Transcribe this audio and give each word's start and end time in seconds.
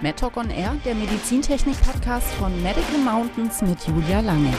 MedTalk 0.00 0.36
on 0.36 0.48
Air, 0.50 0.76
der 0.84 0.94
Medizintechnik-Podcast 0.94 2.28
von 2.34 2.52
Medical 2.62 2.98
Mountains 3.04 3.60
mit 3.62 3.84
Julia 3.84 4.20
Lange. 4.20 4.54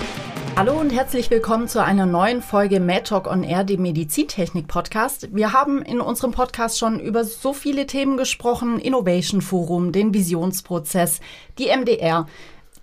Hallo 0.58 0.78
und 0.78 0.90
herzlich 0.90 1.32
willkommen 1.32 1.70
zu 1.70 1.82
einer 1.82 2.06
neuen 2.06 2.42
Folge 2.42 2.82
MedTalk 2.82 3.26
on 3.26 3.44
Air, 3.44 3.64
dem 3.64 3.82
Medizintechnik-Podcast. 3.84 5.34
Wir 5.34 5.54
haben 5.54 5.82
in 5.82 6.02
unserem 6.02 6.34
Podcast 6.34 6.78
schon 6.78 7.00
über 7.00 7.24
so 7.24 7.54
viele 7.54 7.88
Themen 7.88 8.18
gesprochen. 8.18 8.80
Innovation 8.80 9.42
Forum, 9.42 9.94
den 9.94 10.14
Visionsprozess, 10.14 11.22
die 11.58 11.68
MDR. 11.68 12.28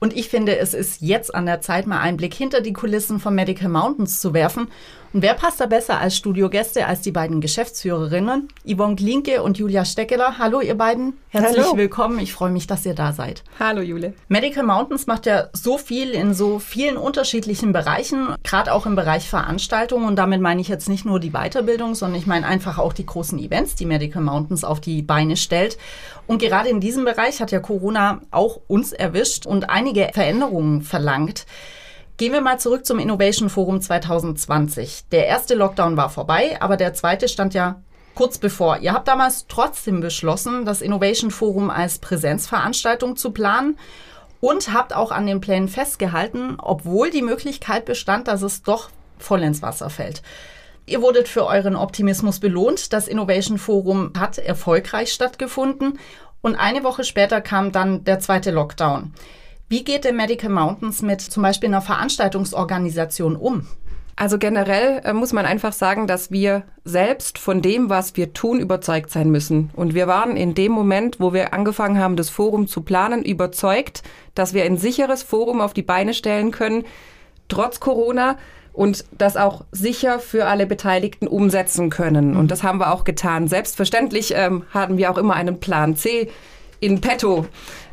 Und 0.00 0.16
ich 0.16 0.30
finde, 0.30 0.57
es 0.57 0.73
ist 0.73 1.02
jetzt 1.02 1.34
an 1.34 1.45
der 1.45 1.61
Zeit, 1.61 1.86
mal 1.86 2.00
einen 2.00 2.16
Blick 2.16 2.32
hinter 2.32 2.62
die 2.62 2.73
Kulissen 2.73 3.20
von 3.20 3.34
Medical 3.34 3.68
Mountains 3.68 4.18
zu 4.20 4.32
werfen 4.32 4.68
und 5.12 5.23
wer 5.23 5.34
passt 5.34 5.61
da 5.61 5.66
besser 5.66 5.98
als 5.98 6.16
Studiogäste 6.16 6.86
als 6.86 7.00
die 7.00 7.12
beiden 7.12 7.41
Geschäftsführerinnen, 7.41 8.48
Yvonne 8.66 8.96
Glinke 8.96 9.43
und 9.43 9.59
Julia 9.59 9.84
Steckeler? 9.84 10.39
Hallo, 10.39 10.61
ihr 10.61 10.77
beiden. 10.77 11.14
Herzlich 11.29 11.64
Hallo. 11.64 11.76
willkommen. 11.76 12.18
Ich 12.18 12.32
freue 12.32 12.50
mich, 12.50 12.67
dass 12.67 12.86
ihr 12.86 12.94
da 12.94 13.12
seid. 13.12 13.43
Hallo, 13.58 13.81
Jule. 13.81 14.14
Medical 14.29 14.64
Mountains 14.64 15.07
macht 15.07 15.26
ja 15.26 15.48
so 15.53 15.79
viel 15.79 16.11
in 16.11 16.34
so 16.34 16.58
vielen 16.58 16.96
unterschiedlichen 16.96 17.72
Bereichen, 17.72 18.29
gerade 18.43 18.72
auch 18.72 18.86
im 18.86 18.96
Bereich 18.96 19.29
Veranstaltungen. 19.29 20.07
Und 20.07 20.17
damit 20.17 20.40
meine 20.40 20.61
ich 20.61 20.68
jetzt 20.68 20.89
nicht 20.89 21.04
nur 21.04 21.20
die 21.20 21.31
Weiterbildung, 21.31 21.95
sondern 21.95 22.18
ich 22.18 22.26
meine 22.26 22.46
einfach 22.46 22.79
auch 22.79 22.93
die 22.93 23.07
großen 23.07 23.39
Events, 23.39 23.75
die 23.75 23.86
Medical 23.86 24.23
Mountains 24.23 24.64
auf 24.64 24.81
die 24.81 25.03
Beine 25.03 25.36
stellt. 25.36 25.79
Und 26.26 26.40
gerade 26.40 26.68
in 26.68 26.81
diesem 26.81 27.04
Bereich 27.04 27.40
hat 27.40 27.53
ja 27.53 27.61
Corona 27.61 28.20
auch 28.31 28.61
uns 28.67 28.93
erwischt 28.93 29.46
und 29.46 29.70
einige 29.70 30.11
Veränderungen 30.12 30.82
verlangt. 30.82 31.46
Gehen 32.16 32.33
wir 32.33 32.41
mal 32.41 32.58
zurück 32.58 32.86
zum 32.86 32.98
Innovation 32.98 33.50
Forum 33.50 33.78
2020. 33.78 35.05
Der 35.12 35.27
erste 35.27 35.55
Lockdown 35.55 35.98
war 35.98 36.08
vorbei, 36.08 36.56
aber 36.61 36.78
der 36.78 36.94
zweite 36.94 37.28
stand 37.28 37.52
ja 37.52 37.83
kurz 38.14 38.39
bevor. 38.39 38.78
Ihr 38.78 38.94
habt 38.94 39.06
damals 39.06 39.44
trotzdem 39.48 40.00
beschlossen, 40.00 40.64
das 40.64 40.80
Innovation 40.80 41.30
Forum 41.30 41.69
als 41.69 41.98
Präsenzveranstaltung 41.98 43.17
zu 43.17 43.33
planen 43.33 43.78
und 44.41 44.73
habt 44.73 44.95
auch 44.95 45.11
an 45.12 45.27
den 45.27 45.42
Plänen 45.42 45.69
festgehalten, 45.69 46.56
obwohl 46.58 47.11
die 47.11 47.20
Möglichkeit 47.20 47.84
bestand, 47.84 48.28
dass 48.28 48.41
es 48.41 48.62
doch 48.62 48.89
voll 49.19 49.42
ins 49.42 49.61
Wasser 49.61 49.91
fällt. 49.91 50.23
Ihr 50.86 51.03
wurdet 51.03 51.28
für 51.28 51.45
euren 51.45 51.77
Optimismus 51.77 52.41
belohnt. 52.41 52.95
Das 52.95 53.08
Innovation 53.08 53.58
Forum 53.58 54.12
hat 54.19 54.39
erfolgreich 54.39 55.12
stattgefunden 55.12 55.98
und 56.41 56.56
eine 56.56 56.83
Woche 56.83 57.05
später 57.05 57.42
kam 57.42 57.73
dann 57.73 58.05
der 58.05 58.20
zweite 58.20 58.53
Lockdown. 58.53 59.12
Wie 59.69 59.83
geht 59.83 60.05
der 60.05 60.12
Medical 60.12 60.50
Mountains 60.50 61.03
mit 61.03 61.20
zum 61.20 61.42
Beispiel 61.42 61.69
einer 61.69 61.83
Veranstaltungsorganisation 61.83 63.34
um? 63.34 63.67
Also 64.14 64.39
generell 64.39 65.03
äh, 65.05 65.12
muss 65.12 65.33
man 65.33 65.45
einfach 65.45 65.73
sagen, 65.73 66.06
dass 66.06 66.31
wir 66.31 66.62
selbst 66.84 67.39
von 67.39 67.62
dem, 67.62 67.91
was 67.91 68.17
wir 68.17 68.33
tun, 68.33 68.61
überzeugt 68.61 69.11
sein 69.11 69.28
müssen. 69.31 69.70
Und 69.75 69.92
wir 69.92 70.06
waren 70.06 70.36
in 70.36 70.55
dem 70.55 70.70
Moment, 70.70 71.19
wo 71.19 71.33
wir 71.33 71.53
angefangen 71.53 71.98
haben, 71.98 72.14
das 72.14 72.31
Forum 72.31 72.69
zu 72.69 72.83
planen, 72.83 73.25
überzeugt, 73.25 74.05
dass 74.36 74.55
wir 74.55 74.64
ein 74.64 74.78
sicheres 74.78 75.25
Forum 75.25 75.61
auf 75.61 75.75
die 75.75 75.83
Beine 75.83 76.14
stellen 76.14 76.53
können, 76.53 76.84
trotz 77.48 77.80
Corona 77.80 78.39
und 78.73 79.05
das 79.19 79.36
auch 79.36 79.64
sicher 79.73 80.20
für 80.20 80.47
alle 80.47 80.67
Beteiligten 80.67 81.27
umsetzen 81.27 81.91
können. 81.91 82.36
Und 82.36 82.45
mhm. 82.45 82.48
das 82.48 82.62
haben 82.62 82.78
wir 82.78 82.92
auch 82.92 83.03
getan. 83.03 83.48
Selbstverständlich 83.48 84.33
ähm, 84.36 84.62
haben 84.73 84.97
wir 84.97 85.11
auch 85.11 85.19
immer 85.19 85.34
einen 85.34 85.58
Plan 85.58 85.97
C 85.97 86.30
in 86.78 87.01
petto. 87.01 87.47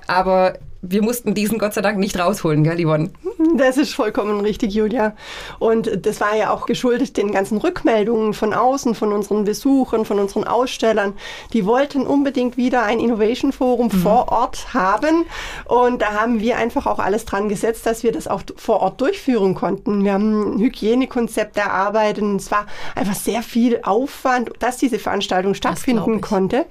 Aber 0.05 0.53
wir 0.86 1.02
mussten 1.02 1.34
diesen 1.34 1.59
Gott 1.59 1.73
sei 1.73 1.81
Dank 1.81 1.98
nicht 1.98 2.20
rausholen, 2.20 2.64
gell, 2.64 2.84
Yvonne? 2.84 3.09
Das 3.56 3.78
ist 3.78 3.94
vollkommen 3.94 4.42
richtig, 4.42 4.73
Julia. 4.73 5.16
Und 5.59 6.06
das 6.06 6.20
war 6.20 6.36
ja 6.36 6.52
auch 6.52 6.66
geschuldet 6.66 7.16
den 7.16 7.31
ganzen 7.31 7.58
Rückmeldungen 7.58 8.34
von 8.34 8.53
außen, 8.53 8.94
von 8.94 9.14
unseren 9.14 9.45
Besuchern, 9.45 10.04
von 10.04 10.20
unseren 10.20 10.44
Ausstellern. 10.44 11.14
Die 11.54 11.66
wollten 11.66 12.06
unbedingt 12.06 12.58
wieder 12.58 12.84
ein 12.84 13.00
Innovation 13.00 13.54
Forum 13.54 13.88
mhm. 13.88 13.92
vor 13.92 14.30
Ort 14.30 14.73
haben. 14.73 15.26
Und 15.66 16.02
da 16.02 16.14
haben 16.20 16.42
wir 16.42 16.58
einfach 16.58 16.86
auch 16.86 17.00
alles 17.00 17.23
dran 17.23 17.48
gesetzt, 17.48 17.86
dass 17.86 18.04
wir 18.04 18.11
das 18.11 18.28
auch 18.28 18.44
vor 18.58 18.81
Ort 18.81 18.99
durchführen 18.99 19.55
konnten. 19.55 20.04
Wir 20.04 20.14
haben 20.14 20.55
ein 20.55 20.60
Hygienekonzept 20.60 21.55
erarbeitet. 21.55 22.23
Und 22.23 22.42
es 22.42 22.52
war 22.52 22.66
einfach 22.95 23.16
sehr 23.16 23.42
viel 23.42 23.80
Aufwand, 23.83 24.52
dass 24.60 24.77
diese 24.77 24.99
Veranstaltung 24.99 25.54
stattfinden 25.54 26.20
konnte. 26.20 26.66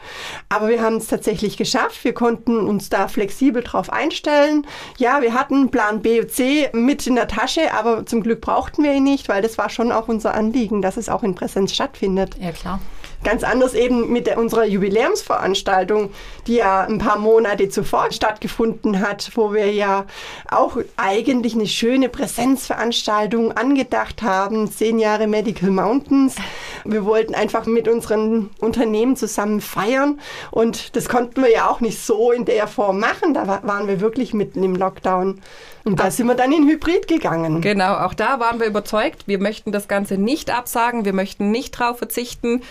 Aber 0.51 0.69
wir 0.69 0.83
haben 0.83 0.97
es 0.97 1.07
tatsächlich 1.07 1.57
geschafft. 1.57 2.05
Wir 2.05 2.13
konnten 2.13 2.59
uns 2.69 2.91
da 2.91 3.09
flexibel 3.09 3.63
drauf 3.63 3.89
einstellen 3.89 4.02
einstellen. 4.03 4.67
Ja, 4.99 5.23
wir 5.23 5.35
hatten 5.35 5.71
Plan 5.71 6.03
B 6.03 6.21
und 6.21 6.31
C 6.31 6.69
mit 6.73 7.07
in 7.07 7.15
der 7.15 7.29
Tasche, 7.29 7.73
aber 7.75 8.05
zum 8.07 8.23
Glück 8.23 8.41
brauchten 8.41 8.83
wir 8.83 8.95
ihn 8.95 9.05
nicht, 9.05 9.29
weil 9.29 9.43
das 9.43 9.59
war 9.59 9.69
schon 9.69 9.93
auch 9.93 10.09
unser 10.09 10.35
Anliegen, 10.35 10.83
dass 10.83 10.97
es 10.97 11.09
auch 11.09 11.23
in 11.23 11.35
Präsenz 11.35 11.73
stattfindet. 11.73 12.37
Ja, 12.41 12.53
klar. 12.53 12.81
Ganz 13.25 13.45
anders 13.45 13.75
eben 13.75 14.13
mit 14.13 14.27
der, 14.27 14.39
unserer 14.39 14.65
Jubiläumsveranstaltung, 14.65 16.11
die 16.47 16.57
ja 16.57 16.83
ein 16.83 16.99
paar 16.99 17.19
Monate 17.19 17.69
zuvor 17.69 18.11
stattgefunden 18.11 19.01
hat, 19.01 19.31
wo 19.35 19.53
wir 19.53 19.73
ja 19.73 20.07
auch 20.51 20.77
eigentlich 20.97 21.55
eine 21.55 21.67
schöne 21.67 22.09
Präsenzveranstaltung 22.09 23.53
angedacht 23.53 24.23
haben, 24.23 24.71
zehn 24.71 24.99
Jahre 24.99 25.27
Medical 25.27 25.71
Mountains. 25.71 26.35
Wir 26.85 27.05
wollten 27.05 27.35
einfach 27.35 27.67
mit 27.67 27.87
unseren 27.87 28.51
Unternehmen 28.59 29.15
zusammen 29.15 29.61
feiern 29.61 30.21
und 30.51 30.97
das 30.97 31.09
konnten 31.09 31.43
wir 31.43 31.51
ja 31.51 31.71
auch 31.71 31.81
nicht 31.81 32.01
so 32.01 32.33
in 32.33 32.45
der 32.45 32.67
Form 32.67 32.99
machen. 32.99 33.35
Da 33.35 33.61
waren 33.63 33.87
wir 33.87 34.01
wirklich 34.01 34.35
mitten 34.35 34.65
im 34.65 34.75
Lockdown. 34.75 35.41
Und 35.85 35.99
da 35.99 36.11
sind 36.11 36.27
wir 36.27 36.35
dann 36.35 36.53
in 36.53 36.69
Hybrid 36.69 37.09
gegangen. 37.09 37.61
Genau, 37.61 37.95
auch 37.97 38.15
da 38.15 38.39
waren 38.39 38.61
wir 38.61 38.67
überzeugt, 38.67 39.27
wir 39.27 39.39
möchten 39.39 39.73
das 39.73 39.89
Ganze 39.89 40.17
nicht 40.17 40.51
absagen, 40.51 41.05
wir 41.05 41.13
möchten 41.13 41.51
nicht 41.51 41.73
drauf 41.73 41.99
verzichten. 41.99 42.63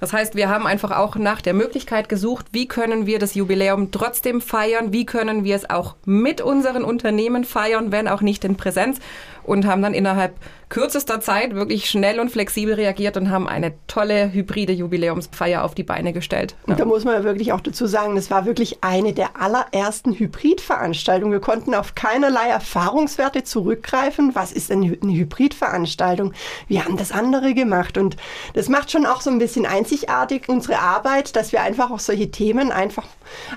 Das 0.00 0.12
heißt, 0.12 0.34
wir 0.34 0.48
haben 0.48 0.66
einfach 0.66 0.90
auch 0.90 1.16
nach 1.16 1.40
der 1.40 1.54
Möglichkeit 1.54 2.08
gesucht, 2.08 2.46
wie 2.52 2.66
können 2.66 3.06
wir 3.06 3.18
das 3.18 3.34
Jubiläum 3.34 3.90
trotzdem 3.90 4.40
feiern, 4.40 4.92
wie 4.92 5.06
können 5.06 5.44
wir 5.44 5.56
es 5.56 5.70
auch 5.70 5.94
mit 6.04 6.40
unseren 6.40 6.84
Unternehmen 6.84 7.44
feiern, 7.44 7.92
wenn 7.92 8.08
auch 8.08 8.20
nicht 8.20 8.44
in 8.44 8.56
Präsenz? 8.56 8.98
Und 9.44 9.66
haben 9.66 9.82
dann 9.82 9.94
innerhalb 9.94 10.34
kürzester 10.74 11.20
Zeit 11.20 11.54
wirklich 11.54 11.88
schnell 11.88 12.18
und 12.18 12.30
flexibel 12.30 12.74
reagiert 12.74 13.16
und 13.16 13.30
haben 13.30 13.46
eine 13.46 13.74
tolle 13.86 14.32
hybride 14.32 14.72
Jubiläumsfeier 14.72 15.62
auf 15.62 15.76
die 15.76 15.84
Beine 15.84 16.12
gestellt. 16.12 16.56
Und 16.66 16.80
da 16.80 16.84
muss 16.84 17.04
man 17.04 17.14
ja 17.14 17.22
wirklich 17.22 17.52
auch 17.52 17.60
dazu 17.60 17.86
sagen, 17.86 18.16
das 18.16 18.28
war 18.28 18.44
wirklich 18.44 18.78
eine 18.80 19.12
der 19.12 19.40
allerersten 19.40 20.14
Hybridveranstaltungen. 20.14 21.30
Wir 21.30 21.40
konnten 21.40 21.76
auf 21.76 21.94
keinerlei 21.94 22.48
Erfahrungswerte 22.48 23.44
zurückgreifen. 23.44 24.34
Was 24.34 24.50
ist 24.50 24.68
denn 24.68 24.82
eine 24.82 25.12
Hybridveranstaltung? 25.12 26.32
Wir 26.66 26.84
haben 26.84 26.96
das 26.96 27.12
andere 27.12 27.54
gemacht 27.54 27.96
und 27.96 28.16
das 28.54 28.68
macht 28.68 28.90
schon 28.90 29.06
auch 29.06 29.20
so 29.20 29.30
ein 29.30 29.38
bisschen 29.38 29.66
einzigartig 29.66 30.48
unsere 30.48 30.80
Arbeit, 30.80 31.36
dass 31.36 31.52
wir 31.52 31.62
einfach 31.62 31.92
auch 31.92 32.00
solche 32.00 32.32
Themen 32.32 32.72
einfach 32.72 33.06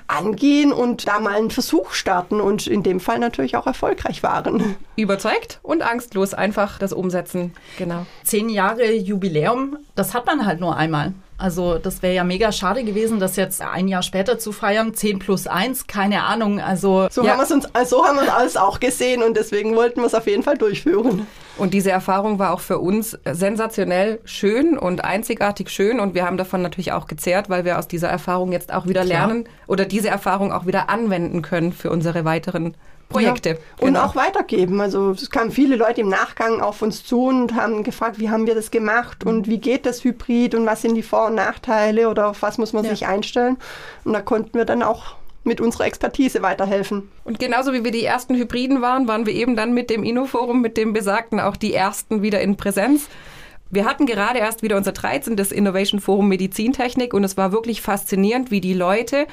angehen 0.06 0.72
und 0.72 1.08
da 1.08 1.18
mal 1.18 1.34
einen 1.34 1.50
Versuch 1.50 1.94
starten 1.94 2.40
und 2.40 2.68
in 2.68 2.84
dem 2.84 3.00
Fall 3.00 3.18
natürlich 3.18 3.56
auch 3.56 3.66
erfolgreich 3.66 4.22
waren. 4.22 4.76
Überzeugt 4.94 5.58
und 5.64 5.82
angstlos 5.82 6.32
einfach 6.32 6.78
das 6.78 6.92
umsetzen. 7.08 7.52
Genau. 7.78 8.04
Zehn 8.22 8.50
Jahre 8.50 8.92
Jubiläum, 8.92 9.78
das 9.94 10.12
hat 10.12 10.26
man 10.26 10.44
halt 10.44 10.60
nur 10.60 10.76
einmal. 10.76 11.14
Also 11.38 11.78
das 11.78 12.02
wäre 12.02 12.14
ja 12.14 12.24
mega 12.24 12.50
schade 12.50 12.82
gewesen, 12.82 13.20
das 13.20 13.36
jetzt 13.36 13.62
ein 13.62 13.86
Jahr 13.86 14.02
später 14.02 14.40
zu 14.40 14.50
feiern. 14.50 14.92
10 14.92 15.20
plus 15.20 15.46
1, 15.46 15.86
keine 15.86 16.24
Ahnung. 16.24 16.60
Also 16.60 17.06
so 17.10 17.22
ja. 17.24 17.30
haben 17.30 17.48
wir 17.48 17.54
uns, 17.54 17.68
so 17.88 18.04
haben 18.04 18.18
wir 18.20 18.36
alles 18.36 18.56
auch 18.56 18.80
gesehen 18.80 19.22
und 19.22 19.36
deswegen 19.36 19.76
wollten 19.76 20.00
wir 20.00 20.06
es 20.06 20.14
auf 20.14 20.26
jeden 20.26 20.42
Fall 20.42 20.58
durchführen. 20.58 21.26
Und 21.56 21.74
diese 21.74 21.92
Erfahrung 21.92 22.40
war 22.40 22.52
auch 22.52 22.60
für 22.60 22.78
uns 22.78 23.16
sensationell 23.24 24.18
schön 24.24 24.76
und 24.76 25.04
einzigartig 25.04 25.70
schön 25.70 26.00
und 26.00 26.14
wir 26.14 26.26
haben 26.26 26.36
davon 26.36 26.60
natürlich 26.60 26.92
auch 26.92 27.06
gezehrt, 27.06 27.48
weil 27.48 27.64
wir 27.64 27.78
aus 27.78 27.86
dieser 27.86 28.08
Erfahrung 28.08 28.50
jetzt 28.50 28.72
auch 28.72 28.86
wieder 28.86 29.04
Klar. 29.04 29.28
lernen 29.28 29.44
oder 29.68 29.84
diese 29.84 30.08
Erfahrung 30.08 30.52
auch 30.52 30.66
wieder 30.66 30.88
anwenden 30.90 31.42
können 31.42 31.72
für 31.72 31.90
unsere 31.90 32.24
weiteren 32.24 32.74
Projekte. 33.08 33.50
Ja. 33.50 33.56
Und 33.80 33.94
genau. 33.94 34.04
auch 34.04 34.16
weitergeben. 34.16 34.80
Also 34.80 35.12
es 35.12 35.30
kamen 35.30 35.50
viele 35.50 35.76
Leute 35.76 36.02
im 36.02 36.08
Nachgang 36.08 36.60
auf 36.60 36.82
uns 36.82 37.04
zu 37.04 37.26
und 37.26 37.54
haben 37.54 37.82
gefragt, 37.82 38.18
wie 38.18 38.30
haben 38.30 38.46
wir 38.46 38.54
das 38.54 38.70
gemacht 38.70 39.24
und 39.24 39.48
wie 39.48 39.58
geht 39.58 39.86
das 39.86 40.04
Hybrid 40.04 40.54
und 40.54 40.66
was 40.66 40.82
sind 40.82 40.94
die 40.94 41.02
Vor- 41.02 41.28
und 41.28 41.34
Nachteile 41.34 42.08
oder 42.08 42.28
auf 42.28 42.42
was 42.42 42.58
muss 42.58 42.72
man 42.72 42.84
ja. 42.84 42.90
sich 42.90 43.06
einstellen. 43.06 43.56
Und 44.04 44.12
da 44.12 44.20
konnten 44.20 44.54
wir 44.54 44.64
dann 44.64 44.82
auch 44.82 45.16
mit 45.44 45.60
unserer 45.60 45.86
Expertise 45.86 46.42
weiterhelfen. 46.42 47.08
Und 47.24 47.38
genauso 47.38 47.72
wie 47.72 47.82
wir 47.82 47.90
die 47.90 48.04
ersten 48.04 48.36
Hybriden 48.36 48.82
waren, 48.82 49.08
waren 49.08 49.24
wir 49.24 49.32
eben 49.32 49.56
dann 49.56 49.72
mit 49.72 49.88
dem 49.88 50.04
Innoforum, 50.04 50.60
mit 50.60 50.76
dem 50.76 50.92
Besagten 50.92 51.40
auch 51.40 51.56
die 51.56 51.72
ersten 51.72 52.22
wieder 52.22 52.40
in 52.40 52.56
Präsenz. 52.56 53.08
Wir 53.70 53.84
hatten 53.84 54.06
gerade 54.06 54.38
erst 54.38 54.62
wieder 54.62 54.76
unser 54.76 54.92
13. 54.92 55.36
Innovation 55.36 56.00
Forum 56.00 56.28
Medizintechnik 56.28 57.12
und 57.12 57.24
es 57.24 57.36
war 57.36 57.52
wirklich 57.52 57.82
faszinierend, 57.82 58.50
wie 58.50 58.60
die 58.60 58.74
Leute 58.74 59.26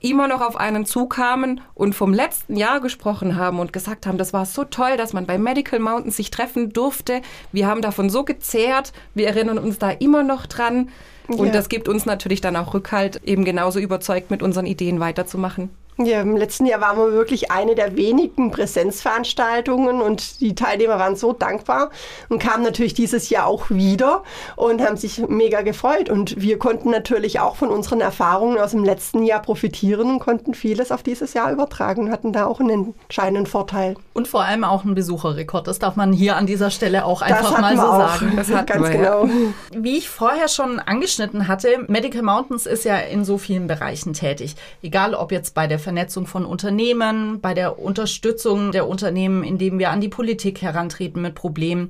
immer 0.00 0.28
noch 0.28 0.40
auf 0.40 0.56
einen 0.56 0.86
zukamen 0.86 1.60
und 1.74 1.94
vom 1.94 2.14
letzten 2.14 2.56
Jahr 2.56 2.80
gesprochen 2.80 3.36
haben 3.36 3.58
und 3.58 3.72
gesagt 3.72 4.06
haben, 4.06 4.18
das 4.18 4.32
war 4.32 4.46
so 4.46 4.64
toll, 4.64 4.96
dass 4.96 5.12
man 5.12 5.26
bei 5.26 5.38
Medical 5.38 5.80
Mountain 5.80 6.10
sich 6.10 6.30
treffen 6.30 6.72
durfte. 6.72 7.22
Wir 7.52 7.66
haben 7.66 7.82
davon 7.82 8.10
so 8.10 8.24
gezehrt, 8.24 8.92
wir 9.14 9.26
erinnern 9.26 9.58
uns 9.58 9.78
da 9.78 9.90
immer 9.90 10.22
noch 10.22 10.46
dran. 10.46 10.88
Und 11.26 11.48
ja. 11.48 11.52
das 11.52 11.68
gibt 11.68 11.88
uns 11.88 12.06
natürlich 12.06 12.40
dann 12.40 12.56
auch 12.56 12.72
Rückhalt, 12.72 13.22
eben 13.24 13.44
genauso 13.44 13.78
überzeugt 13.80 14.30
mit 14.30 14.42
unseren 14.42 14.66
Ideen 14.66 14.98
weiterzumachen. 14.98 15.70
Ja, 16.00 16.20
im 16.20 16.36
letzten 16.36 16.64
Jahr 16.64 16.80
waren 16.80 16.96
wir 16.96 17.12
wirklich 17.12 17.50
eine 17.50 17.74
der 17.74 17.96
wenigen 17.96 18.52
Präsenzveranstaltungen 18.52 20.00
und 20.00 20.40
die 20.40 20.54
Teilnehmer 20.54 20.96
waren 21.00 21.16
so 21.16 21.32
dankbar 21.32 21.90
und 22.28 22.38
kamen 22.40 22.62
natürlich 22.62 22.94
dieses 22.94 23.30
Jahr 23.30 23.48
auch 23.48 23.68
wieder 23.68 24.22
und 24.54 24.80
haben 24.80 24.96
sich 24.96 25.26
mega 25.26 25.62
gefreut. 25.62 26.08
Und 26.08 26.40
wir 26.40 26.56
konnten 26.60 26.90
natürlich 26.90 27.40
auch 27.40 27.56
von 27.56 27.70
unseren 27.70 28.00
Erfahrungen 28.00 28.58
aus 28.58 28.70
dem 28.70 28.84
letzten 28.84 29.24
Jahr 29.24 29.42
profitieren 29.42 30.08
und 30.08 30.18
konnten 30.20 30.54
vieles 30.54 30.92
auf 30.92 31.02
dieses 31.02 31.34
Jahr 31.34 31.50
übertragen, 31.50 32.12
hatten 32.12 32.32
da 32.32 32.46
auch 32.46 32.60
einen 32.60 32.94
entscheidenden 33.02 33.46
Vorteil. 33.46 33.96
Und 34.12 34.28
vor 34.28 34.44
allem 34.44 34.62
auch 34.62 34.84
einen 34.84 34.94
Besucherrekord. 34.94 35.66
Das 35.66 35.80
darf 35.80 35.96
man 35.96 36.12
hier 36.12 36.36
an 36.36 36.46
dieser 36.46 36.70
Stelle 36.70 37.04
auch 37.06 37.22
einfach 37.22 37.60
mal 37.60 37.74
so 37.74 37.82
auch. 37.82 37.98
sagen. 37.98 38.32
Das 38.38 38.52
hat 38.52 38.68
ganz 38.68 38.88
wir, 38.88 38.96
genau. 38.98 39.26
Ja. 39.26 39.32
Wie 39.74 39.98
ich 39.98 40.08
vorher 40.08 40.46
schon 40.46 40.78
angeschnitten 40.78 41.48
hatte, 41.48 41.68
Medical 41.88 42.22
Mountains 42.22 42.66
ist 42.66 42.84
ja 42.84 42.98
in 42.98 43.24
so 43.24 43.36
vielen 43.36 43.66
Bereichen 43.66 44.12
tätig. 44.12 44.54
Egal 44.80 45.14
ob 45.14 45.32
jetzt 45.32 45.54
bei 45.54 45.66
der 45.66 45.80
Vernetzung 45.88 46.26
von 46.26 46.44
Unternehmen, 46.44 47.40
bei 47.40 47.54
der 47.54 47.78
Unterstützung 47.78 48.72
der 48.72 48.86
Unternehmen, 48.86 49.42
indem 49.42 49.78
wir 49.78 49.88
an 49.88 50.02
die 50.02 50.10
Politik 50.10 50.60
herantreten 50.60 51.22
mit 51.22 51.34
Problemen. 51.34 51.88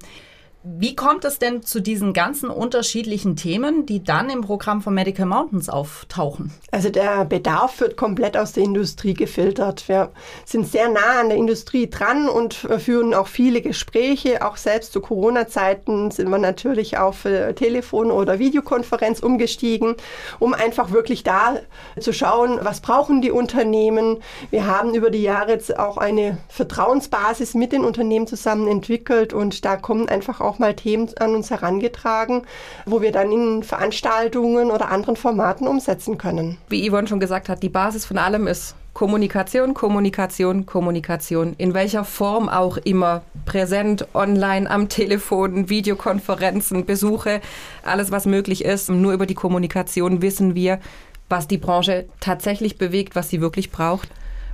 Wie 0.65 0.97
kommt 0.97 1.25
es 1.25 1.39
denn 1.39 1.63
zu 1.63 1.81
diesen 1.81 2.13
ganzen 2.13 2.51
unterschiedlichen 2.51 3.37
Themen, 3.37 3.87
die 3.87 4.03
dann 4.03 4.29
im 4.29 4.41
Programm 4.41 4.83
von 4.83 4.93
Medical 4.93 5.25
Mountains 5.25 5.69
auftauchen? 5.69 6.51
Also 6.73 6.91
der 6.91 7.25
Bedarf 7.25 7.81
wird 7.81 7.97
komplett 7.97 8.37
aus 8.37 8.55
der 8.55 8.65
Industrie 8.65 9.15
gefiltert. 9.15 9.89
Wir 9.89 10.11
sind 10.45 10.67
sehr 10.67 10.89
nah 10.89 11.21
an 11.21 11.29
der 11.29 11.39
Industrie 11.39 11.89
dran 11.89 12.29
und 12.29 12.55
führen 12.55 13.15
auch 13.15 13.29
viele 13.29 13.63
Gespräche. 13.63 14.45
Auch 14.45 14.57
selbst 14.57 14.93
zu 14.93 15.01
Corona-Zeiten 15.01 16.11
sind 16.11 16.29
wir 16.29 16.39
natürlich 16.39 16.99
auf 16.99 17.25
äh, 17.25 17.53
Telefon- 17.55 18.11
oder 18.11 18.41
Videokonferenz 18.41 19.21
umgestiegen, 19.21 19.95
um 20.41 20.55
einfach 20.55 20.91
wirklich 20.91 21.23
da 21.23 21.61
zu 22.01 22.13
schauen, 22.13 22.59
was 22.63 22.81
brauchen 22.81 23.23
die 23.23 23.31
Unternehmen. 23.31 24.19
Wir 24.51 24.67
haben 24.67 24.93
über 24.93 25.11
die 25.11 25.23
Jahre 25.23 25.53
jetzt 25.53 25.79
auch 25.79 25.99
eine 25.99 26.39
Vertrauensbasis 26.49 27.55
mit 27.55 27.71
den 27.71 27.85
Unternehmen 27.85 28.27
zusammen 28.27 28.67
entwickelt 28.67 29.33
und 29.33 29.65
da 29.65 29.77
kommen 29.77 30.09
einfach 30.09 30.41
auch 30.41 30.48
auch 30.49 30.59
mal 30.59 30.75
Themen 30.75 31.09
an 31.21 31.35
uns 31.35 31.51
herangetragen, 31.51 32.43
wo 32.87 33.01
wir 33.01 33.13
dann 33.13 33.31
in 33.31 33.63
Veranstaltungen 33.63 34.71
oder 34.71 34.91
anderen 34.91 35.17
Formaten 35.17 35.69
umsetzen 35.69 36.19
können. 36.19 36.59
Wie 36.69 36.89
Yvonne 36.89 37.07
schon 37.07 37.21
gesagt 37.21 37.49
hat, 37.49 37.63
die 37.63 37.69
Basis 37.69 38.05
von 38.05 38.19
allem 38.19 38.47
ist 38.47 38.75
Kommunikation, 38.99 39.75
Kommunikation, 39.75 40.67
Kommunikation. 40.67 41.55
In 41.57 41.73
welcher 41.73 42.05
Form 42.05 42.49
auch 42.49 42.79
immer. 42.79 43.23
Präsent, 43.45 44.09
online, 44.13 44.69
am 44.69 44.89
Telefon, 44.89 45.69
Videokonferenzen, 45.69 46.85
Besuche, 46.85 47.41
alles 47.85 48.11
was 48.11 48.27
möglich 48.27 48.65
ist. 48.65 48.91
Nur 48.91 49.13
über 49.13 49.27
die 49.27 49.37
Kommunikation 49.37 50.21
wissen 50.21 50.57
wir, 50.57 50.81
was 51.29 51.47
die 51.47 51.59
Branche 51.59 52.07
tatsächlich 52.19 52.77
bewegt, 52.77 53.15
was 53.15 53.31
sie 53.31 53.41
wirklich 53.41 53.71
braucht 53.71 54.09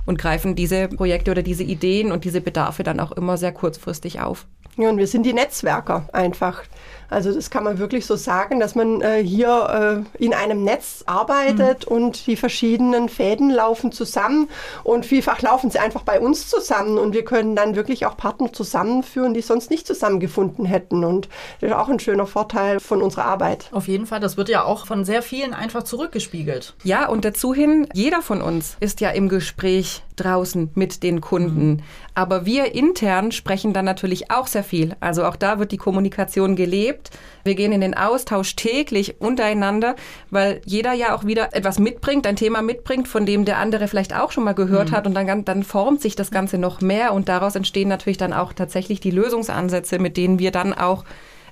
und 0.05 0.19
greifen 0.19 0.55
diese 0.55 0.89
Projekte 0.89 1.31
oder 1.31 1.41
diese 1.41 1.63
Ideen 1.63 2.11
und 2.11 2.23
diese 2.23 2.41
Bedarfe 2.41 2.83
dann 2.83 2.99
auch 2.99 3.13
immer 3.13 3.37
sehr 3.37 3.51
kurzfristig 3.51 4.21
auf. 4.21 4.45
Ja, 4.77 4.89
und 4.89 4.97
wir 4.97 5.07
sind 5.07 5.23
die 5.23 5.33
Netzwerker 5.33 6.07
einfach. 6.11 6.63
Also 7.09 7.33
das 7.33 7.49
kann 7.49 7.63
man 7.63 7.77
wirklich 7.77 8.05
so 8.05 8.15
sagen, 8.15 8.59
dass 8.59 8.75
man 8.75 9.01
äh, 9.01 9.23
hier 9.23 10.05
äh, 10.19 10.23
in 10.23 10.33
einem 10.33 10.63
Netz 10.63 11.03
arbeitet 11.05 11.89
mhm. 11.89 11.95
und 11.95 12.27
die 12.27 12.35
verschiedenen 12.35 13.09
Fäden 13.09 13.49
laufen 13.49 13.91
zusammen 13.91 14.49
und 14.83 15.05
vielfach 15.05 15.41
laufen 15.41 15.69
sie 15.69 15.79
einfach 15.79 16.03
bei 16.03 16.19
uns 16.19 16.47
zusammen 16.49 16.97
und 16.97 17.13
wir 17.13 17.25
können 17.25 17.55
dann 17.55 17.75
wirklich 17.75 18.05
auch 18.05 18.17
Partner 18.17 18.51
zusammenführen, 18.51 19.33
die 19.33 19.41
sonst 19.41 19.69
nicht 19.69 19.87
zusammengefunden 19.87 20.65
hätten 20.65 21.03
und 21.03 21.29
das 21.61 21.69
ist 21.69 21.75
auch 21.75 21.89
ein 21.89 21.99
schöner 21.99 22.25
Vorteil 22.25 22.79
von 22.79 23.01
unserer 23.01 23.25
Arbeit. 23.25 23.69
Auf 23.71 23.87
jeden 23.87 24.05
Fall, 24.05 24.19
das 24.19 24.37
wird 24.37 24.49
ja 24.49 24.63
auch 24.63 24.85
von 24.85 25.05
sehr 25.05 25.21
vielen 25.21 25.53
einfach 25.53 25.83
zurückgespiegelt. 25.83 26.73
Ja, 26.83 27.07
und 27.07 27.25
dazu 27.25 27.53
hin, 27.53 27.87
jeder 27.93 28.21
von 28.21 28.41
uns 28.41 28.77
ist 28.79 29.01
ja 29.01 29.09
im 29.09 29.29
Gespräch 29.29 30.03
draußen 30.15 30.71
mit 30.75 31.03
den 31.03 31.21
Kunden. 31.21 31.67
Mhm. 31.67 31.79
Aber 32.13 32.45
wir 32.45 32.73
intern 32.73 33.31
sprechen 33.31 33.73
dann 33.73 33.85
natürlich 33.85 34.31
auch 34.31 34.47
sehr 34.47 34.63
viel. 34.63 34.95
Also 34.99 35.25
auch 35.25 35.35
da 35.35 35.59
wird 35.59 35.71
die 35.71 35.77
Kommunikation 35.77 36.55
gelebt. 36.55 36.94
Wir 37.43 37.55
gehen 37.55 37.71
in 37.71 37.81
den 37.81 37.95
Austausch 37.95 38.55
täglich 38.55 39.21
untereinander, 39.21 39.95
weil 40.31 40.61
jeder 40.65 40.93
ja 40.93 41.15
auch 41.15 41.25
wieder 41.25 41.53
etwas 41.53 41.79
mitbringt, 41.79 42.25
ein 42.25 42.35
Thema 42.35 42.61
mitbringt, 42.61 43.07
von 43.07 43.25
dem 43.25 43.45
der 43.45 43.57
andere 43.57 43.87
vielleicht 43.87 44.15
auch 44.15 44.31
schon 44.31 44.43
mal 44.43 44.53
gehört 44.53 44.91
mhm. 44.91 44.95
hat. 44.95 45.07
Und 45.07 45.13
dann, 45.13 45.45
dann 45.45 45.63
formt 45.63 46.01
sich 46.01 46.15
das 46.15 46.31
Ganze 46.31 46.57
noch 46.57 46.81
mehr 46.81 47.13
und 47.13 47.29
daraus 47.29 47.55
entstehen 47.55 47.87
natürlich 47.87 48.17
dann 48.17 48.33
auch 48.33 48.53
tatsächlich 48.53 48.99
die 48.99 49.11
Lösungsansätze, 49.11 49.99
mit 49.99 50.17
denen 50.17 50.39
wir 50.39 50.51
dann 50.51 50.73
auch 50.73 51.05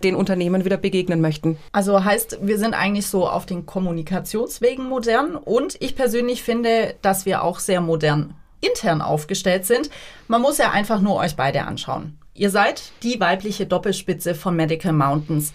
den 0.04 0.16
Unternehmen 0.16 0.66
wieder 0.66 0.78
begegnen 0.78 1.22
möchten. 1.22 1.58
Also 1.72 2.04
heißt, 2.04 2.40
wir 2.42 2.58
sind 2.58 2.74
eigentlich 2.74 3.08
so 3.08 3.28
auf 3.28 3.46
den 3.46 3.66
Kommunikationswegen 3.66 4.88
modern 4.88 5.36
und 5.36 5.78
ich 5.80 5.96
persönlich 5.96 6.44
finde, 6.44 6.96
dass 7.02 7.26
wir 7.26 7.44
auch 7.44 7.60
sehr 7.60 7.82
modern 7.82 8.36
intern 8.62 9.02
aufgestellt 9.02 9.66
sind. 9.66 9.90
Man 10.28 10.42
muss 10.42 10.58
ja 10.58 10.72
einfach 10.72 11.02
nur 11.02 11.16
euch 11.16 11.36
beide 11.36 11.64
anschauen. 11.64 12.18
Ihr 12.36 12.50
seid 12.50 12.92
die 13.04 13.20
weibliche 13.20 13.66
Doppelspitze 13.66 14.34
von 14.34 14.56
Medical 14.56 14.94
Mountains. 14.94 15.54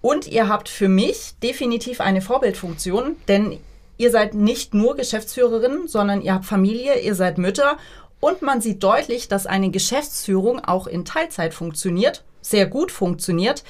Und 0.00 0.26
ihr 0.26 0.48
habt 0.48 0.68
für 0.68 0.88
mich 0.88 1.34
definitiv 1.42 2.00
eine 2.00 2.20
Vorbildfunktion, 2.20 3.16
denn 3.28 3.58
ihr 3.96 4.10
seid 4.10 4.34
nicht 4.34 4.74
nur 4.74 4.96
Geschäftsführerin, 4.96 5.86
sondern 5.86 6.22
ihr 6.22 6.34
habt 6.34 6.44
Familie, 6.44 7.00
ihr 7.00 7.14
seid 7.14 7.38
Mütter 7.38 7.78
und 8.20 8.42
man 8.42 8.60
sieht 8.60 8.82
deutlich, 8.82 9.28
dass 9.28 9.46
eine 9.46 9.70
Geschäftsführung 9.70 10.64
auch 10.64 10.86
in 10.86 11.04
Teilzeit 11.04 11.54
funktioniert, 11.54 12.24
sehr 12.40 12.66
gut 12.66 12.90
funktioniert. 12.90 13.64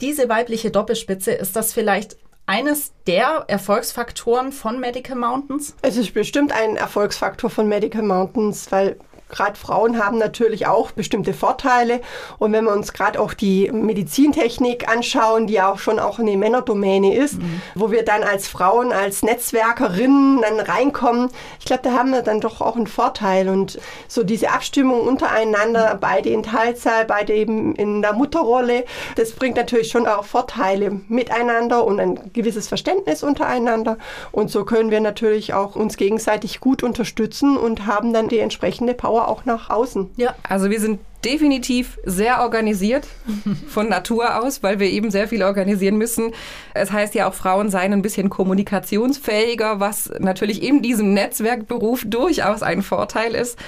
Diese 0.00 0.28
weibliche 0.28 0.70
Doppelspitze, 0.70 1.32
ist 1.32 1.56
das 1.56 1.72
vielleicht 1.72 2.16
eines 2.46 2.92
der 3.06 3.44
Erfolgsfaktoren 3.46 4.50
von 4.50 4.80
Medical 4.80 5.16
Mountains? 5.16 5.76
Es 5.82 5.96
ist 5.96 6.12
bestimmt 6.12 6.52
ein 6.52 6.76
Erfolgsfaktor 6.76 7.48
von 7.48 7.68
Medical 7.68 8.02
Mountains, 8.02 8.72
weil 8.72 8.98
gerade 9.30 9.58
Frauen 9.58 10.02
haben 10.02 10.18
natürlich 10.18 10.66
auch 10.66 10.90
bestimmte 10.92 11.32
Vorteile. 11.32 12.00
Und 12.38 12.52
wenn 12.52 12.64
wir 12.64 12.72
uns 12.72 12.92
gerade 12.92 13.20
auch 13.20 13.34
die 13.34 13.70
Medizintechnik 13.72 14.88
anschauen, 14.88 15.46
die 15.46 15.54
ja 15.54 15.70
auch 15.70 15.78
schon 15.78 15.98
auch 15.98 16.18
eine 16.18 16.36
Männerdomäne 16.36 17.14
ist, 17.14 17.38
mhm. 17.38 17.62
wo 17.74 17.90
wir 17.90 18.04
dann 18.04 18.22
als 18.22 18.48
Frauen, 18.48 18.92
als 18.92 19.22
Netzwerkerinnen 19.22 20.42
dann 20.42 20.60
reinkommen, 20.60 21.30
ich 21.58 21.66
glaube, 21.66 21.82
da 21.84 21.92
haben 21.92 22.10
wir 22.10 22.22
dann 22.22 22.40
doch 22.40 22.60
auch 22.60 22.76
einen 22.76 22.86
Vorteil. 22.86 23.48
Und 23.48 23.78
so 24.08 24.22
diese 24.22 24.50
Abstimmung 24.50 25.00
untereinander, 25.00 25.96
beide 26.00 26.30
in 26.30 26.42
Teilzeit, 26.42 27.08
beide 27.08 27.32
eben 27.34 27.74
in 27.74 28.02
der 28.02 28.12
Mutterrolle, 28.12 28.84
das 29.16 29.32
bringt 29.32 29.56
natürlich 29.56 29.88
schon 29.88 30.06
auch 30.06 30.24
Vorteile 30.24 31.00
miteinander 31.08 31.84
und 31.84 32.00
ein 32.00 32.30
gewisses 32.32 32.68
Verständnis 32.68 33.22
untereinander. 33.22 33.98
Und 34.32 34.50
so 34.50 34.64
können 34.64 34.90
wir 34.90 35.00
natürlich 35.00 35.54
auch 35.54 35.76
uns 35.76 35.96
gegenseitig 35.96 36.60
gut 36.60 36.82
unterstützen 36.82 37.56
und 37.56 37.86
haben 37.86 38.12
dann 38.12 38.28
die 38.28 38.38
entsprechende 38.38 38.94
Power 38.94 39.19
Power 39.20 39.28
auch 39.28 39.44
nach 39.44 39.70
außen. 39.70 40.10
Ja, 40.16 40.34
also 40.48 40.70
wir 40.70 40.80
sind 40.80 41.00
definitiv 41.24 41.98
sehr 42.04 42.40
organisiert 42.40 43.06
von 43.68 43.88
Natur 43.88 44.42
aus, 44.42 44.62
weil 44.62 44.80
wir 44.80 44.88
eben 44.88 45.10
sehr 45.10 45.28
viel 45.28 45.42
organisieren 45.42 45.98
müssen. 45.98 46.32
Es 46.74 46.92
heißt 46.92 47.14
ja 47.14 47.28
auch, 47.28 47.34
Frauen 47.34 47.70
seien 47.70 47.92
ein 47.92 48.02
bisschen 48.02 48.30
kommunikationsfähiger, 48.30 49.80
was 49.80 50.10
natürlich 50.18 50.62
in 50.62 50.82
diesem 50.82 51.12
Netzwerkberuf 51.12 52.04
durchaus 52.06 52.62
ein 52.62 52.82
Vorteil 52.82 53.34
ist. 53.34 53.58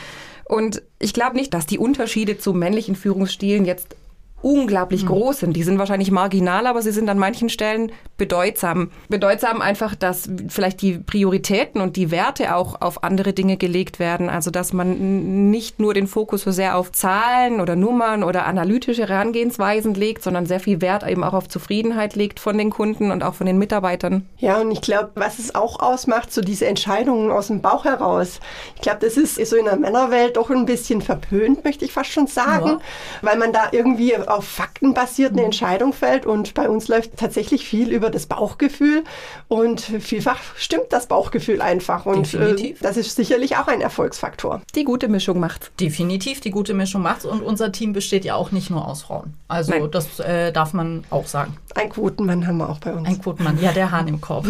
Und 0.45 0.83
ich 0.99 1.15
glaube 1.15 1.37
nicht, 1.37 1.55
dass 1.55 1.67
die 1.67 1.79
Unterschiede 1.79 2.39
zu 2.39 2.53
männlichen 2.53 2.97
Führungsstilen 2.97 3.65
jetzt 3.65 3.97
unglaublich 4.43 5.05
mhm. 5.05 5.09
groß 5.09 5.41
sind. 5.41 5.57
Die 5.57 5.63
sind 5.63 5.79
wahrscheinlich 5.79 6.11
marginal, 6.11 6.67
aber 6.67 6.83
sie 6.83 6.93
sind 6.93 7.09
an 7.09 7.19
manchen 7.19 7.49
Stellen 7.49 7.93
bedeutsam. 8.19 8.91
Bedeutsam 9.09 9.61
einfach, 9.61 9.95
dass 9.95 10.29
vielleicht 10.49 10.83
die 10.83 10.99
Prioritäten 10.99 11.81
und 11.81 11.97
die 11.97 12.11
Werte 12.11 12.55
auch 12.55 12.81
auf 12.81 13.05
andere 13.05 13.33
Dinge 13.33 13.57
gelegt 13.57 13.99
werden. 13.99 14.29
Also 14.29 14.51
dass 14.51 14.73
man 14.73 15.51
nicht 15.51 15.81
nur 15.81 15.95
den 15.95 16.07
Fokus 16.07 16.43
so 16.43 16.51
sehr 16.51 16.77
auf 16.77 16.93
Zahlen 16.93 17.61
oder 17.61 17.77
Nummern 17.77 18.23
oder 18.23 18.47
analytische 18.47 19.09
Herangehensweisen 19.09 19.95
legt, 19.95 20.23
sondern 20.23 20.47
sehr 20.47 20.61
viel 20.61 20.81
Wert 20.81 21.09
eben 21.09 21.25
auch 21.25 21.35
auf 21.35 21.49
Zufriedenheit 21.49 22.17
legt 22.17 22.41
von 22.41 22.59
den 22.59 22.71
Kunden 22.71 23.11
und 23.11 23.23
auch 23.23 23.35
von 23.35 23.47
den 23.47 23.59
Mitarbeitern. 23.59 24.29
Ja, 24.39 24.61
und 24.61 24.71
ich 24.71 24.81
glaube, 24.81 25.11
was 25.15 25.39
es 25.39 25.55
auch 25.55 25.81
ausmacht, 25.81 26.33
so 26.33 26.41
diese 26.41 26.67
Entscheidungen 26.67 27.31
aus 27.31 27.47
dem 27.47 27.61
Bauch 27.61 27.85
heraus. 27.85 28.41
Ich 28.75 28.83
glaube, 28.83 28.99
das 29.01 29.17
ist 29.17 29.45
so 29.47 29.57
in 29.57 29.65
der 29.65 29.77
Männerwelt 29.77 30.37
doch 30.37 30.51
ein 30.51 30.67
bisschen 30.67 31.01
verpönt, 31.01 31.65
möchte 31.65 31.85
ich 31.85 31.93
fast 31.93 32.11
schon 32.11 32.27
sagen, 32.27 32.67
ja. 32.67 32.79
weil 33.23 33.39
man 33.39 33.53
da 33.53 33.69
irgendwie 33.73 34.15
auf 34.33 34.47
Fakten 34.47 34.95
basiert 34.95 35.33
eine 35.33 35.45
Entscheidung 35.45 35.93
fällt. 35.93 36.27
Und 36.27 36.55
bei 36.55 36.69
uns 36.69 36.89
läuft 36.89 37.17
tatsächlich 37.17 37.67
viel 37.67 37.91
über 37.91 38.11
das 38.11 38.27
Bauchgefühl. 38.27 39.05
Und 39.49 39.81
vielfach 39.81 40.39
stimmt 40.57 40.87
das 40.91 41.07
Bauchgefühl 41.07 41.61
einfach. 41.61 42.07
Und 42.07 42.35
äh, 42.35 42.75
das 42.81 42.97
ist 42.97 43.17
sicherlich 43.17 43.57
auch 43.57 43.69
ein 43.69 43.81
Erfolgsfaktor. 43.81 44.63
Die 44.75 44.85
gute 44.85 45.09
Mischung 45.09 45.39
macht. 45.41 45.71
Definitiv, 45.81 46.41
die 46.41 46.51
gute 46.51 46.75
Mischung 46.75 47.03
macht. 47.03 47.25
Und 47.25 47.43
unser 47.43 47.73
Team 47.73 47.93
besteht 47.93 48.25
ja 48.25 48.35
auch 48.35 48.53
nicht 48.53 48.71
nur 48.71 48.87
aus 48.87 49.03
Frauen. 49.03 49.35
Also 49.49 49.73
Nein. 49.73 49.91
das 49.91 50.21
äh, 50.21 50.53
darf 50.53 50.73
man 50.73 51.05
auch 51.11 51.27
sagen. 51.27 51.57
Ein 51.75 51.91
Quotenmann 51.91 52.47
haben 52.47 52.59
wir 52.59 52.69
auch 52.69 52.79
bei 52.79 52.93
uns. 52.93 53.09
Ein 53.09 53.21
Quotenmann, 53.21 53.61
ja, 53.61 53.73
der 53.73 53.91
Hahn 53.91 54.09
im 54.09 54.21
Korb. 54.21 54.47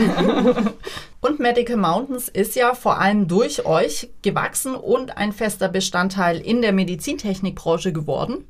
und 1.20 1.40
Medical 1.40 1.76
Mountains 1.76 2.28
ist 2.28 2.56
ja 2.56 2.74
vor 2.74 2.98
allem 2.98 3.28
durch 3.28 3.64
euch 3.64 4.08
gewachsen 4.22 4.74
und 4.74 5.16
ein 5.16 5.32
fester 5.32 5.68
Bestandteil 5.68 6.40
in 6.40 6.62
der 6.62 6.72
Medizintechnikbranche 6.72 7.92
geworden. 7.92 8.44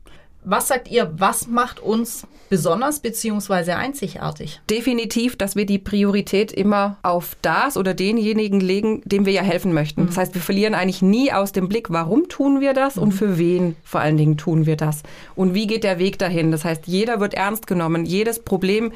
Was 0.45 0.69
sagt 0.69 0.91
ihr, 0.91 1.13
was 1.17 1.47
macht 1.47 1.79
uns 1.79 2.27
besonders 2.49 3.01
beziehungsweise 3.01 3.77
einzigartig? 3.77 4.61
Definitiv, 4.69 5.37
dass 5.37 5.55
wir 5.55 5.67
die 5.67 5.79
Priorität 5.79 6.51
immer 6.53 6.99
auf 7.03 7.37
das 7.43 7.77
oder 7.77 7.95
denjenigen 7.95 8.59
legen, 8.61 9.03
dem 9.05 9.25
wir 9.25 9.33
ja 9.33 9.43
helfen 9.43 9.73
möchten. 9.73 10.03
Mhm. 10.03 10.07
Das 10.09 10.17
heißt, 10.17 10.35
wir 10.35 10.43
verlieren 10.43 10.75
eigentlich 10.75 11.01
nie 11.01 11.33
aus 11.33 11.53
dem 11.53 11.69
Blick, 11.69 11.91
warum 11.91 12.29
tun 12.29 12.61
wir 12.61 12.75
das 12.75 12.97
mhm. 12.97 13.03
und 13.03 13.13
für 13.13 13.39
wen 13.39 13.77
vor 13.85 14.01
allen 14.01 14.17
Dingen 14.17 14.37
tun 14.37 14.67
wir 14.67 14.77
das 14.77 15.03
und 15.37 15.55
wie 15.55 15.69
geht 15.69 15.85
der 15.85 15.99
Weg 15.99 16.19
dahin. 16.19 16.51
Das 16.51 16.65
heißt, 16.65 16.87
jeder 16.87 17.21
wird 17.21 17.35
ernst 17.35 17.67
genommen, 17.69 18.05
jedes 18.05 18.41
Problem 18.41 18.93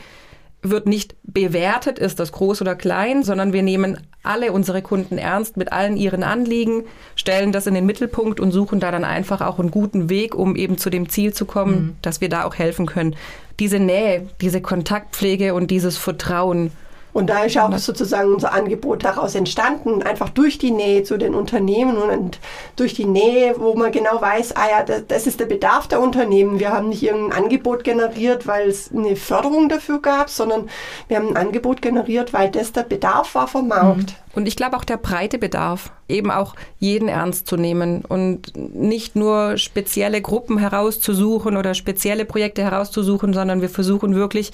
wird 0.70 0.86
nicht 0.86 1.14
bewertet, 1.22 1.98
ist 1.98 2.20
das 2.20 2.32
groß 2.32 2.60
oder 2.60 2.74
klein, 2.74 3.22
sondern 3.22 3.52
wir 3.52 3.62
nehmen 3.62 3.98
alle 4.22 4.52
unsere 4.52 4.82
Kunden 4.82 5.18
ernst 5.18 5.56
mit 5.56 5.72
allen 5.72 5.96
ihren 5.96 6.22
Anliegen, 6.22 6.84
stellen 7.14 7.52
das 7.52 7.66
in 7.66 7.74
den 7.74 7.86
Mittelpunkt 7.86 8.40
und 8.40 8.52
suchen 8.52 8.80
da 8.80 8.90
dann 8.90 9.04
einfach 9.04 9.40
auch 9.40 9.58
einen 9.58 9.70
guten 9.70 10.08
Weg, 10.08 10.34
um 10.34 10.56
eben 10.56 10.78
zu 10.78 10.90
dem 10.90 11.08
Ziel 11.08 11.32
zu 11.32 11.44
kommen, 11.46 11.74
mhm. 11.74 11.96
dass 12.02 12.20
wir 12.20 12.28
da 12.28 12.44
auch 12.44 12.54
helfen 12.54 12.86
können. 12.86 13.16
Diese 13.60 13.78
Nähe, 13.78 14.28
diese 14.40 14.60
Kontaktpflege 14.60 15.54
und 15.54 15.70
dieses 15.70 15.96
Vertrauen, 15.96 16.72
und 17.16 17.28
da 17.28 17.44
ist 17.44 17.56
auch 17.56 17.72
sozusagen 17.78 18.30
unser 18.30 18.52
Angebot 18.52 19.02
daraus 19.02 19.34
entstanden, 19.34 20.02
einfach 20.02 20.28
durch 20.28 20.58
die 20.58 20.70
Nähe 20.70 21.02
zu 21.02 21.16
den 21.16 21.34
Unternehmen 21.34 21.96
und 21.96 22.38
durch 22.76 22.92
die 22.92 23.06
Nähe, 23.06 23.54
wo 23.56 23.74
man 23.74 23.90
genau 23.90 24.20
weiß, 24.20 24.54
ah 24.54 24.68
ja, 24.70 24.82
das, 24.82 25.06
das 25.08 25.26
ist 25.26 25.40
der 25.40 25.46
Bedarf 25.46 25.88
der 25.88 26.02
Unternehmen. 26.02 26.60
Wir 26.60 26.74
haben 26.74 26.90
nicht 26.90 27.02
irgendein 27.02 27.44
Angebot 27.44 27.84
generiert, 27.84 28.46
weil 28.46 28.68
es 28.68 28.90
eine 28.92 29.16
Förderung 29.16 29.70
dafür 29.70 30.02
gab, 30.02 30.28
sondern 30.28 30.68
wir 31.08 31.16
haben 31.16 31.30
ein 31.30 31.38
Angebot 31.38 31.80
generiert, 31.80 32.34
weil 32.34 32.50
das 32.50 32.72
der 32.72 32.82
Bedarf 32.82 33.34
war 33.34 33.48
vom 33.48 33.68
Markt. 33.68 34.10
Mhm. 34.10 34.36
Und 34.36 34.46
ich 34.46 34.54
glaube 34.54 34.76
auch 34.76 34.84
der 34.84 34.98
breite 34.98 35.38
Bedarf, 35.38 35.92
eben 36.08 36.30
auch 36.30 36.54
jeden 36.78 37.08
ernst 37.08 37.46
zu 37.46 37.56
nehmen 37.56 38.04
und 38.04 38.54
nicht 38.54 39.16
nur 39.16 39.56
spezielle 39.56 40.20
Gruppen 40.20 40.58
herauszusuchen 40.58 41.56
oder 41.56 41.72
spezielle 41.72 42.26
Projekte 42.26 42.62
herauszusuchen, 42.62 43.32
sondern 43.32 43.62
wir 43.62 43.70
versuchen 43.70 44.14
wirklich 44.14 44.52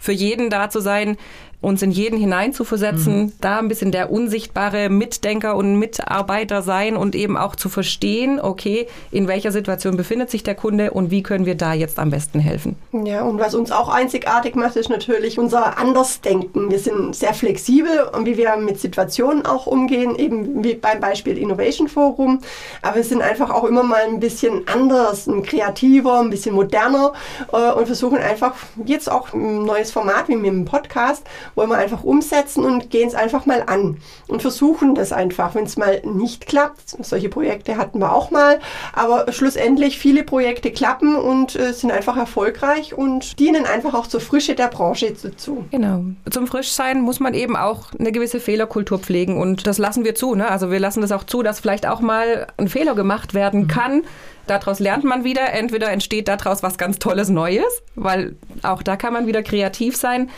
für 0.00 0.10
jeden 0.10 0.50
da 0.50 0.68
zu 0.68 0.80
sein, 0.80 1.16
uns 1.62 1.80
in 1.80 1.92
jeden 1.92 2.18
hineinzuversetzen, 2.18 3.16
mhm. 3.16 3.32
da 3.40 3.58
ein 3.58 3.68
bisschen 3.68 3.92
der 3.92 4.10
unsichtbare 4.10 4.90
Mitdenker 4.90 5.56
und 5.56 5.78
Mitarbeiter 5.78 6.60
sein 6.60 6.96
und 6.96 7.14
eben 7.14 7.36
auch 7.36 7.56
zu 7.56 7.68
verstehen, 7.68 8.40
okay, 8.40 8.88
in 9.10 9.28
welcher 9.28 9.52
Situation 9.52 9.96
befindet 9.96 10.30
sich 10.30 10.42
der 10.42 10.56
Kunde 10.56 10.90
und 10.90 11.10
wie 11.10 11.22
können 11.22 11.46
wir 11.46 11.54
da 11.54 11.72
jetzt 11.72 11.98
am 11.98 12.10
besten 12.10 12.40
helfen. 12.40 12.76
Ja, 13.04 13.22
und 13.22 13.38
was 13.38 13.54
uns 13.54 13.70
auch 13.70 13.88
einzigartig 13.88 14.56
macht, 14.56 14.76
ist 14.76 14.90
natürlich 14.90 15.38
unser 15.38 15.78
Andersdenken. 15.78 16.70
Wir 16.70 16.80
sind 16.80 17.14
sehr 17.14 17.32
flexibel 17.32 18.08
und 18.12 18.26
wie 18.26 18.36
wir 18.36 18.56
mit 18.56 18.80
Situationen 18.80 19.46
auch 19.46 19.66
umgehen, 19.66 20.16
eben 20.16 20.64
wie 20.64 20.74
beim 20.74 21.00
Beispiel 21.00 21.38
Innovation 21.38 21.86
Forum. 21.86 22.40
Aber 22.82 22.96
wir 22.96 23.04
sind 23.04 23.22
einfach 23.22 23.50
auch 23.50 23.64
immer 23.64 23.84
mal 23.84 24.02
ein 24.04 24.18
bisschen 24.18 24.66
anders, 24.66 25.28
ein 25.28 25.44
kreativer, 25.44 26.20
ein 26.20 26.30
bisschen 26.30 26.56
moderner 26.56 27.12
äh, 27.52 27.72
und 27.72 27.86
versuchen 27.86 28.18
einfach 28.18 28.54
jetzt 28.84 29.10
auch 29.10 29.32
ein 29.32 29.64
neues 29.64 29.92
Format 29.92 30.28
wie 30.28 30.36
mit 30.36 30.50
dem 30.50 30.64
Podcast 30.64 31.22
wollen 31.54 31.70
wir 31.70 31.78
einfach 31.78 32.04
umsetzen 32.04 32.64
und 32.64 32.90
gehen 32.90 33.08
es 33.08 33.14
einfach 33.14 33.46
mal 33.46 33.64
an 33.66 33.98
und 34.28 34.42
versuchen 34.42 34.94
das 34.94 35.12
einfach. 35.12 35.54
Wenn 35.54 35.64
es 35.64 35.76
mal 35.76 36.00
nicht 36.04 36.46
klappt, 36.46 36.96
solche 37.00 37.28
Projekte 37.28 37.76
hatten 37.76 37.98
wir 37.98 38.12
auch 38.12 38.30
mal, 38.30 38.60
aber 38.92 39.32
schlussendlich 39.32 39.98
viele 39.98 40.24
Projekte 40.24 40.70
klappen 40.70 41.16
und 41.16 41.56
äh, 41.56 41.72
sind 41.72 41.90
einfach 41.90 42.16
erfolgreich 42.16 42.94
und 42.94 43.38
dienen 43.38 43.66
einfach 43.66 43.94
auch 43.94 44.06
zur 44.06 44.20
Frische 44.20 44.54
der 44.54 44.68
Branche 44.68 45.12
dazu. 45.22 45.64
Genau. 45.70 46.04
Zum 46.30 46.46
Frischsein 46.46 47.00
muss 47.00 47.20
man 47.20 47.34
eben 47.34 47.56
auch 47.56 47.92
eine 47.98 48.12
gewisse 48.12 48.40
Fehlerkultur 48.40 48.98
pflegen 48.98 49.40
und 49.40 49.66
das 49.66 49.78
lassen 49.78 50.04
wir 50.04 50.14
zu. 50.14 50.34
Ne? 50.34 50.48
Also 50.48 50.70
wir 50.70 50.80
lassen 50.80 51.00
das 51.00 51.12
auch 51.12 51.24
zu, 51.24 51.42
dass 51.42 51.60
vielleicht 51.60 51.86
auch 51.86 52.00
mal 52.00 52.46
ein 52.56 52.68
Fehler 52.68 52.94
gemacht 52.94 53.34
werden 53.34 53.62
mhm. 53.62 53.68
kann. 53.68 54.02
Daraus 54.46 54.80
lernt 54.80 55.04
man 55.04 55.24
wieder. 55.24 55.52
Entweder 55.52 55.90
entsteht 55.90 56.28
daraus 56.28 56.62
was 56.62 56.78
ganz 56.78 56.98
Tolles 56.98 57.28
Neues, 57.28 57.82
weil 57.94 58.36
auch 58.62 58.82
da 58.82 58.96
kann 58.96 59.12
man 59.12 59.26
wieder 59.26 59.42
kreativ 59.42 59.96
sein. 59.96 60.30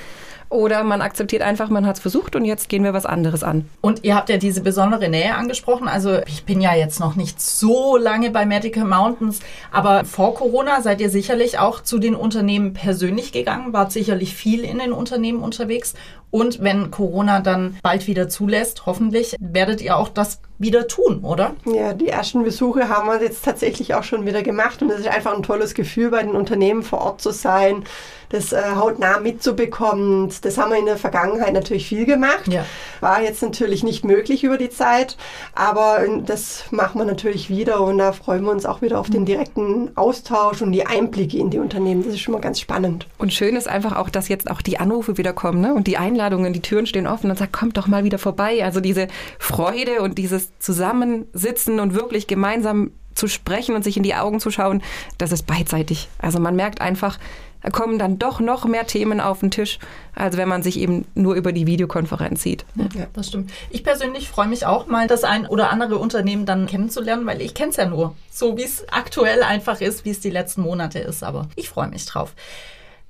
Oder 0.54 0.84
man 0.84 1.02
akzeptiert 1.02 1.42
einfach, 1.42 1.68
man 1.68 1.84
hat 1.84 1.96
es 1.96 2.00
versucht 2.00 2.36
und 2.36 2.44
jetzt 2.44 2.68
gehen 2.68 2.84
wir 2.84 2.94
was 2.94 3.06
anderes 3.06 3.42
an. 3.42 3.68
Und 3.80 4.04
ihr 4.04 4.14
habt 4.14 4.28
ja 4.28 4.36
diese 4.36 4.60
besondere 4.60 5.08
Nähe 5.08 5.34
angesprochen. 5.34 5.88
Also 5.88 6.20
ich 6.28 6.44
bin 6.44 6.60
ja 6.60 6.72
jetzt 6.76 7.00
noch 7.00 7.16
nicht 7.16 7.40
so 7.40 7.96
lange 7.96 8.30
bei 8.30 8.46
Medical 8.46 8.84
Mountains, 8.84 9.40
aber 9.72 10.04
vor 10.04 10.36
Corona 10.36 10.80
seid 10.80 11.00
ihr 11.00 11.10
sicherlich 11.10 11.58
auch 11.58 11.82
zu 11.82 11.98
den 11.98 12.14
Unternehmen 12.14 12.72
persönlich 12.72 13.32
gegangen, 13.32 13.72
wart 13.72 13.90
sicherlich 13.90 14.36
viel 14.36 14.60
in 14.60 14.78
den 14.78 14.92
Unternehmen 14.92 15.40
unterwegs. 15.40 15.94
Und 16.30 16.62
wenn 16.62 16.92
Corona 16.92 17.40
dann 17.40 17.76
bald 17.82 18.06
wieder 18.06 18.28
zulässt, 18.28 18.86
hoffentlich, 18.86 19.34
werdet 19.40 19.82
ihr 19.82 19.96
auch 19.96 20.08
das 20.08 20.40
wieder 20.58 20.86
tun, 20.86 21.20
oder? 21.24 21.54
Ja, 21.64 21.92
die 21.92 22.08
ersten 22.08 22.44
Besuche 22.44 22.88
haben 22.88 23.08
wir 23.08 23.20
jetzt 23.22 23.44
tatsächlich 23.44 23.94
auch 23.94 24.04
schon 24.04 24.24
wieder 24.24 24.42
gemacht 24.42 24.82
und 24.82 24.90
es 24.90 25.00
ist 25.00 25.08
einfach 25.08 25.34
ein 25.34 25.42
tolles 25.42 25.74
Gefühl, 25.74 26.10
bei 26.10 26.22
den 26.22 26.36
Unternehmen 26.36 26.82
vor 26.82 27.00
Ort 27.00 27.20
zu 27.20 27.30
sein, 27.30 27.84
das 28.30 28.52
äh, 28.52 28.62
hautnah 28.76 29.20
mitzubekommen. 29.20 30.30
Das 30.42 30.58
haben 30.58 30.70
wir 30.70 30.78
in 30.78 30.86
der 30.86 30.96
Vergangenheit 30.96 31.52
natürlich 31.52 31.86
viel 31.86 32.04
gemacht. 32.04 32.48
Ja. 32.48 32.64
War 33.00 33.22
jetzt 33.22 33.42
natürlich 33.42 33.82
nicht 33.82 34.04
möglich 34.04 34.44
über 34.44 34.58
die 34.58 34.70
Zeit, 34.70 35.16
aber 35.54 36.00
das 36.24 36.64
machen 36.70 37.00
wir 37.00 37.04
natürlich 37.04 37.48
wieder 37.48 37.80
und 37.80 37.98
da 37.98 38.12
freuen 38.12 38.44
wir 38.44 38.50
uns 38.50 38.66
auch 38.66 38.82
wieder 38.82 38.98
auf 38.98 39.10
den 39.10 39.24
direkten 39.24 39.90
Austausch 39.96 40.62
und 40.62 40.72
die 40.72 40.86
Einblicke 40.86 41.38
in 41.38 41.50
die 41.50 41.58
Unternehmen. 41.58 42.02
Das 42.04 42.14
ist 42.14 42.20
schon 42.20 42.32
mal 42.32 42.40
ganz 42.40 42.60
spannend. 42.60 43.06
Und 43.18 43.32
schön 43.32 43.56
ist 43.56 43.68
einfach 43.68 43.96
auch, 43.96 44.08
dass 44.08 44.28
jetzt 44.28 44.50
auch 44.50 44.62
die 44.62 44.78
Anrufe 44.78 45.16
wieder 45.16 45.32
kommen 45.32 45.60
ne? 45.60 45.74
und 45.74 45.86
die 45.86 45.96
Einladungen, 45.96 46.52
die 46.52 46.62
Türen 46.62 46.86
stehen 46.86 47.06
offen 47.06 47.30
und 47.30 47.38
sagt, 47.38 47.52
kommt 47.52 47.76
doch 47.76 47.86
mal 47.86 48.04
wieder 48.04 48.18
vorbei. 48.18 48.64
Also 48.64 48.80
diese 48.80 49.08
Freude 49.38 50.00
und 50.00 50.18
dieses 50.18 50.43
Zusammensitzen 50.58 51.80
und 51.80 51.94
wirklich 51.94 52.26
gemeinsam 52.26 52.90
zu 53.14 53.28
sprechen 53.28 53.74
und 53.74 53.84
sich 53.84 53.96
in 53.96 54.02
die 54.02 54.14
Augen 54.14 54.40
zu 54.40 54.50
schauen, 54.50 54.82
das 55.18 55.32
ist 55.32 55.46
beidseitig. 55.46 56.08
Also 56.18 56.40
man 56.40 56.56
merkt 56.56 56.80
einfach, 56.80 57.18
da 57.62 57.70
kommen 57.70 57.98
dann 57.98 58.18
doch 58.18 58.40
noch 58.40 58.66
mehr 58.66 58.86
Themen 58.86 59.20
auf 59.20 59.40
den 59.40 59.50
Tisch, 59.50 59.78
als 60.14 60.36
wenn 60.36 60.48
man 60.48 60.62
sich 60.62 60.78
eben 60.78 61.06
nur 61.14 61.34
über 61.34 61.50
die 61.52 61.66
Videokonferenz 61.66 62.42
sieht. 62.42 62.66
Ja, 62.74 63.06
das 63.14 63.28
stimmt. 63.28 63.50
Ich 63.70 63.82
persönlich 63.82 64.28
freue 64.28 64.48
mich 64.48 64.66
auch 64.66 64.86
mal, 64.86 65.06
das 65.06 65.24
ein 65.24 65.46
oder 65.46 65.70
andere 65.70 65.96
Unternehmen 65.96 66.44
dann 66.44 66.66
kennenzulernen, 66.66 67.24
weil 67.24 67.40
ich 67.40 67.54
kenne 67.54 67.70
es 67.70 67.76
ja 67.76 67.86
nur, 67.86 68.14
so 68.30 68.58
wie 68.58 68.64
es 68.64 68.86
aktuell 68.90 69.42
einfach 69.42 69.80
ist, 69.80 70.04
wie 70.04 70.10
es 70.10 70.20
die 70.20 70.30
letzten 70.30 70.60
Monate 70.60 70.98
ist. 70.98 71.24
Aber 71.24 71.48
ich 71.56 71.70
freue 71.70 71.88
mich 71.88 72.04
drauf. 72.04 72.34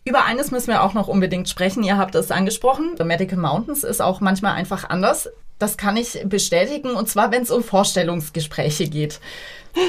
Über 0.04 0.24
eines 0.24 0.50
müssen 0.50 0.68
wir 0.68 0.82
auch 0.82 0.92
noch 0.92 1.08
unbedingt 1.08 1.48
sprechen. 1.48 1.82
Ihr 1.82 1.96
habt 1.96 2.14
es 2.14 2.30
angesprochen. 2.30 2.94
The 2.96 3.04
Medical 3.04 3.38
Mountains 3.38 3.82
ist 3.82 4.02
auch 4.02 4.20
manchmal 4.20 4.52
einfach 4.52 4.88
anders. 4.88 5.30
Das 5.58 5.76
kann 5.76 5.96
ich 5.96 6.20
bestätigen, 6.25 6.90
und 6.90 7.08
zwar, 7.08 7.30
wenn 7.30 7.42
es 7.42 7.50
um 7.50 7.62
Vorstellungsgespräche 7.62 8.88
geht. 8.88 9.20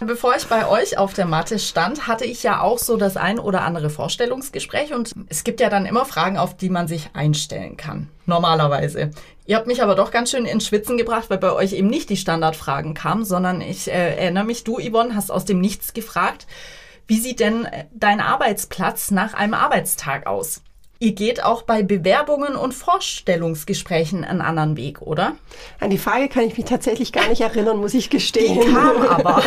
Bevor 0.00 0.36
ich 0.36 0.46
bei 0.46 0.68
euch 0.68 0.98
auf 0.98 1.14
der 1.14 1.24
Matte 1.24 1.58
stand, 1.58 2.06
hatte 2.06 2.24
ich 2.24 2.42
ja 2.42 2.60
auch 2.60 2.78
so 2.78 2.96
das 2.96 3.16
ein 3.16 3.38
oder 3.38 3.62
andere 3.62 3.90
Vorstellungsgespräch 3.90 4.92
und 4.92 5.12
es 5.28 5.44
gibt 5.44 5.60
ja 5.60 5.70
dann 5.70 5.86
immer 5.86 6.04
Fragen, 6.04 6.36
auf 6.36 6.56
die 6.56 6.68
man 6.68 6.88
sich 6.88 7.10
einstellen 7.14 7.76
kann. 7.76 8.10
Normalerweise. 8.26 9.12
Ihr 9.46 9.56
habt 9.56 9.66
mich 9.66 9.82
aber 9.82 9.94
doch 9.94 10.10
ganz 10.10 10.30
schön 10.30 10.46
ins 10.46 10.66
Schwitzen 10.66 10.96
gebracht, 10.96 11.30
weil 11.30 11.38
bei 11.38 11.52
euch 11.52 11.72
eben 11.74 11.88
nicht 11.88 12.10
die 12.10 12.16
Standardfragen 12.16 12.94
kamen, 12.94 13.24
sondern 13.24 13.60
ich 13.60 13.88
äh, 13.88 14.16
erinnere 14.16 14.44
mich, 14.44 14.64
du, 14.64 14.78
Yvonne, 14.78 15.14
hast 15.14 15.30
aus 15.30 15.44
dem 15.44 15.60
Nichts 15.60 15.92
gefragt, 15.92 16.46
wie 17.06 17.18
sieht 17.18 17.40
denn 17.40 17.68
dein 17.92 18.20
Arbeitsplatz 18.20 19.10
nach 19.10 19.34
einem 19.34 19.54
Arbeitstag 19.54 20.26
aus? 20.26 20.62
Ihr 21.04 21.12
geht 21.12 21.44
auch 21.44 21.60
bei 21.60 21.82
Bewerbungen 21.82 22.56
und 22.56 22.72
Vorstellungsgesprächen 22.72 24.24
einen 24.24 24.40
anderen 24.40 24.78
Weg, 24.78 25.02
oder? 25.02 25.32
An 25.78 25.90
die 25.90 25.98
Frage 25.98 26.30
kann 26.30 26.44
ich 26.44 26.56
mich 26.56 26.64
tatsächlich 26.64 27.12
gar 27.12 27.28
nicht 27.28 27.42
erinnern, 27.42 27.76
muss 27.76 27.92
ich 27.92 28.08
gestehen. 28.08 28.58
Die 28.58 28.72
kam 28.72 29.02
aber. 29.02 29.42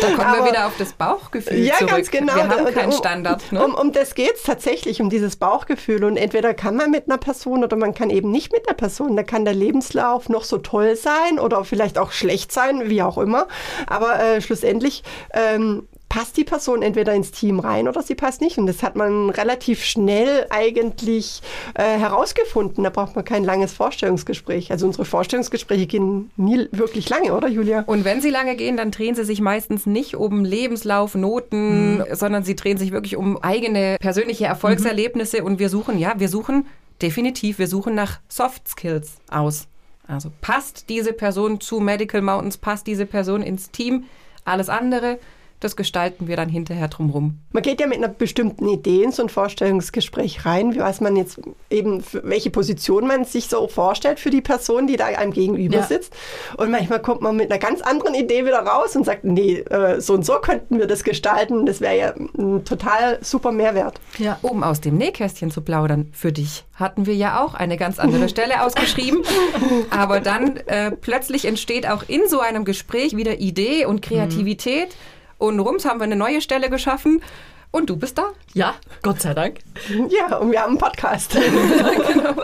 da 0.00 0.06
kommen 0.06 0.20
aber, 0.20 0.44
wir 0.44 0.52
wieder 0.52 0.66
auf 0.68 0.72
das 0.78 0.94
Bauchgefühl 0.94 1.58
ja, 1.58 1.74
zurück. 1.74 1.90
Ganz 1.90 2.10
genau. 2.10 2.34
Wir 2.34 2.48
haben 2.48 2.72
keinen 2.72 2.92
Standard. 2.92 3.52
Ne? 3.52 3.62
Um, 3.62 3.74
um 3.74 3.92
das 3.92 4.14
geht 4.14 4.36
es 4.36 4.42
tatsächlich, 4.44 5.02
um 5.02 5.10
dieses 5.10 5.36
Bauchgefühl. 5.36 6.02
Und 6.04 6.16
entweder 6.16 6.54
kann 6.54 6.76
man 6.76 6.90
mit 6.90 7.04
einer 7.06 7.18
Person 7.18 7.62
oder 7.62 7.76
man 7.76 7.92
kann 7.92 8.08
eben 8.08 8.30
nicht 8.30 8.52
mit 8.52 8.66
einer 8.66 8.76
Person. 8.78 9.16
Da 9.16 9.22
kann 9.22 9.44
der 9.44 9.52
Lebenslauf 9.52 10.30
noch 10.30 10.44
so 10.44 10.56
toll 10.56 10.96
sein 10.96 11.38
oder 11.38 11.62
vielleicht 11.66 11.98
auch 11.98 12.12
schlecht 12.12 12.52
sein, 12.52 12.88
wie 12.88 13.02
auch 13.02 13.18
immer. 13.18 13.48
Aber 13.86 14.18
äh, 14.18 14.40
schlussendlich 14.40 15.02
ähm, 15.34 15.88
passt 16.10 16.36
die 16.36 16.44
Person 16.44 16.82
entweder 16.82 17.14
ins 17.14 17.30
Team 17.30 17.60
rein 17.60 17.88
oder 17.88 18.02
sie 18.02 18.16
passt 18.16 18.40
nicht. 18.40 18.58
Und 18.58 18.66
das 18.66 18.82
hat 18.82 18.96
man 18.96 19.30
relativ 19.30 19.84
schnell 19.84 20.44
eigentlich 20.50 21.40
äh, 21.74 21.98
herausgefunden. 21.98 22.82
Da 22.82 22.90
braucht 22.90 23.14
man 23.14 23.24
kein 23.24 23.44
langes 23.44 23.72
Vorstellungsgespräch. 23.72 24.72
Also 24.72 24.86
unsere 24.86 25.04
Vorstellungsgespräche 25.04 25.86
gehen 25.86 26.30
nie 26.36 26.68
wirklich 26.72 27.08
lange, 27.08 27.32
oder 27.32 27.46
Julia? 27.46 27.84
Und 27.86 28.04
wenn 28.04 28.20
sie 28.20 28.30
lange 28.30 28.56
gehen, 28.56 28.76
dann 28.76 28.90
drehen 28.90 29.14
sie 29.14 29.24
sich 29.24 29.40
meistens 29.40 29.86
nicht 29.86 30.16
um 30.16 30.44
Lebenslauf, 30.44 31.14
Noten, 31.14 31.98
mhm. 31.98 32.04
sondern 32.12 32.42
sie 32.42 32.56
drehen 32.56 32.76
sich 32.76 32.90
wirklich 32.90 33.16
um 33.16 33.40
eigene 33.40 33.96
persönliche 34.00 34.46
Erfolgserlebnisse. 34.46 35.40
Mhm. 35.40 35.46
Und 35.46 35.58
wir 35.60 35.68
suchen, 35.68 35.96
ja, 35.96 36.14
wir 36.18 36.28
suchen 36.28 36.66
definitiv, 37.00 37.60
wir 37.60 37.68
suchen 37.68 37.94
nach 37.94 38.18
Soft 38.28 38.66
Skills 38.68 39.18
aus. 39.30 39.68
Also 40.08 40.32
passt 40.40 40.88
diese 40.88 41.12
Person 41.12 41.60
zu 41.60 41.78
Medical 41.78 42.20
Mountains, 42.20 42.58
passt 42.58 42.88
diese 42.88 43.06
Person 43.06 43.42
ins 43.42 43.70
Team, 43.70 44.06
alles 44.44 44.68
andere 44.68 45.20
das 45.60 45.76
gestalten 45.76 46.26
wir 46.26 46.36
dann 46.36 46.48
hinterher 46.48 46.88
drumherum. 46.88 47.38
Man 47.52 47.62
geht 47.62 47.80
ja 47.80 47.86
mit 47.86 47.98
einer 47.98 48.08
bestimmten 48.08 48.68
Idee 48.68 49.04
in 49.04 49.12
so 49.12 49.22
ein 49.22 49.28
Vorstellungsgespräch 49.28 50.46
rein, 50.46 50.74
was 50.78 51.00
man 51.00 51.16
jetzt 51.16 51.40
eben, 51.68 52.02
welche 52.12 52.50
Position 52.50 53.06
man 53.06 53.24
sich 53.24 53.48
so 53.48 53.68
vorstellt 53.68 54.18
für 54.18 54.30
die 54.30 54.40
Person, 54.40 54.86
die 54.86 54.96
da 54.96 55.06
einem 55.06 55.32
gegenüber 55.32 55.76
ja. 55.76 55.82
sitzt. 55.82 56.14
Und 56.56 56.70
manchmal 56.70 57.00
kommt 57.00 57.20
man 57.20 57.36
mit 57.36 57.50
einer 57.50 57.60
ganz 57.60 57.82
anderen 57.82 58.14
Idee 58.14 58.46
wieder 58.46 58.60
raus 58.60 58.96
und 58.96 59.04
sagt, 59.04 59.24
nee, 59.24 59.58
äh, 59.58 60.00
so 60.00 60.14
und 60.14 60.24
so 60.24 60.34
könnten 60.40 60.78
wir 60.78 60.86
das 60.86 61.04
gestalten. 61.04 61.66
Das 61.66 61.80
wäre 61.80 61.98
ja 61.98 62.14
ein 62.38 62.64
total 62.64 63.18
super 63.22 63.52
Mehrwert. 63.52 64.00
Ja, 64.18 64.38
um 64.42 64.62
aus 64.62 64.80
dem 64.80 64.96
Nähkästchen 64.96 65.50
zu 65.50 65.60
plaudern, 65.60 66.08
für 66.12 66.32
dich 66.32 66.64
hatten 66.74 67.04
wir 67.06 67.14
ja 67.14 67.44
auch 67.44 67.54
eine 67.54 67.76
ganz 67.76 67.98
andere 67.98 68.28
Stelle 68.30 68.64
ausgeschrieben. 68.64 69.22
Aber 69.90 70.20
dann 70.20 70.56
äh, 70.66 70.90
plötzlich 70.90 71.44
entsteht 71.44 71.86
auch 71.86 72.04
in 72.08 72.22
so 72.26 72.40
einem 72.40 72.64
Gespräch 72.64 73.14
wieder 73.16 73.38
Idee 73.38 73.84
und 73.84 74.00
Kreativität. 74.00 74.88
Mhm. 74.88 75.19
Und 75.40 75.58
rums 75.58 75.86
haben 75.86 76.00
wir 76.00 76.04
eine 76.04 76.16
neue 76.16 76.42
Stelle 76.42 76.68
geschaffen. 76.68 77.22
Und 77.70 77.88
du 77.88 77.96
bist 77.96 78.18
da? 78.18 78.32
Ja, 78.52 78.74
Gott 79.00 79.22
sei 79.22 79.32
Dank. 79.32 79.60
Ja, 79.88 80.36
und 80.36 80.52
wir 80.52 80.60
haben 80.60 80.70
einen 80.70 80.78
Podcast. 80.78 81.32
genau. 81.34 82.42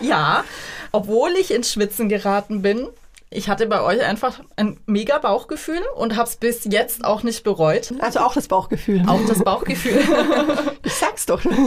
Ja, 0.00 0.44
obwohl 0.90 1.30
ich 1.40 1.52
ins 1.52 1.72
Schwitzen 1.72 2.08
geraten 2.08 2.60
bin, 2.60 2.88
ich 3.30 3.48
hatte 3.48 3.66
bei 3.66 3.82
euch 3.82 4.02
einfach 4.02 4.40
ein 4.56 4.80
mega 4.86 5.18
Bauchgefühl 5.18 5.82
und 5.94 6.16
habe 6.16 6.28
es 6.28 6.36
bis 6.36 6.64
jetzt 6.64 7.04
auch 7.04 7.22
nicht 7.22 7.44
bereut. 7.44 7.94
Also 8.00 8.18
auch 8.18 8.34
das 8.34 8.48
Bauchgefühl. 8.48 9.04
Auch 9.06 9.24
das 9.28 9.44
Bauchgefühl. 9.44 10.02
ich 10.82 10.94
sag's 10.94 11.26
doch. 11.26 11.44
Nö, 11.44 11.60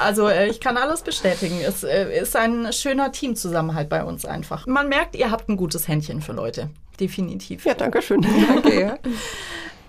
also 0.00 0.28
äh, 0.28 0.48
ich 0.48 0.60
kann 0.60 0.76
alles 0.76 1.02
bestätigen. 1.02 1.58
Es 1.66 1.82
äh, 1.82 2.16
ist 2.20 2.36
ein 2.36 2.72
schöner 2.72 3.10
Teamzusammenhalt 3.10 3.88
bei 3.88 4.04
uns 4.04 4.24
einfach. 4.24 4.66
Man 4.66 4.88
merkt, 4.88 5.16
ihr 5.16 5.32
habt 5.32 5.48
ein 5.48 5.56
gutes 5.56 5.88
Händchen 5.88 6.20
für 6.20 6.32
Leute. 6.32 6.70
Definitiv. 7.00 7.64
Ja, 7.64 7.74
danke 7.74 8.02
schön. 8.02 8.20
Danke. 8.48 8.98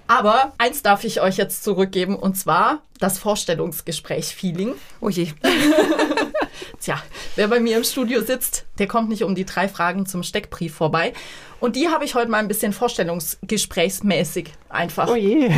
Aber 0.07 0.53
eins 0.57 0.83
darf 0.83 1.03
ich 1.03 1.21
euch 1.21 1.37
jetzt 1.37 1.63
zurückgeben 1.63 2.15
und 2.15 2.35
zwar 2.35 2.81
das 2.99 3.17
Vorstellungsgespräch-Feeling. 3.19 4.73
Oh 5.01 5.09
je. 5.09 5.27
Tja, 6.79 7.01
wer 7.35 7.47
bei 7.47 7.59
mir 7.59 7.77
im 7.77 7.83
Studio 7.83 8.21
sitzt, 8.21 8.65
der 8.79 8.87
kommt 8.87 9.09
nicht 9.09 9.23
um 9.23 9.35
die 9.35 9.45
drei 9.45 9.67
Fragen 9.67 10.05
zum 10.05 10.23
Steckbrief 10.23 10.75
vorbei. 10.75 11.13
Und 11.59 11.77
die 11.77 11.87
habe 11.87 12.03
ich 12.03 12.13
heute 12.13 12.29
mal 12.29 12.39
ein 12.39 12.49
bisschen 12.49 12.73
vorstellungsgesprächsmäßig 12.73 14.51
einfach 14.67 15.07
oh 15.07 15.13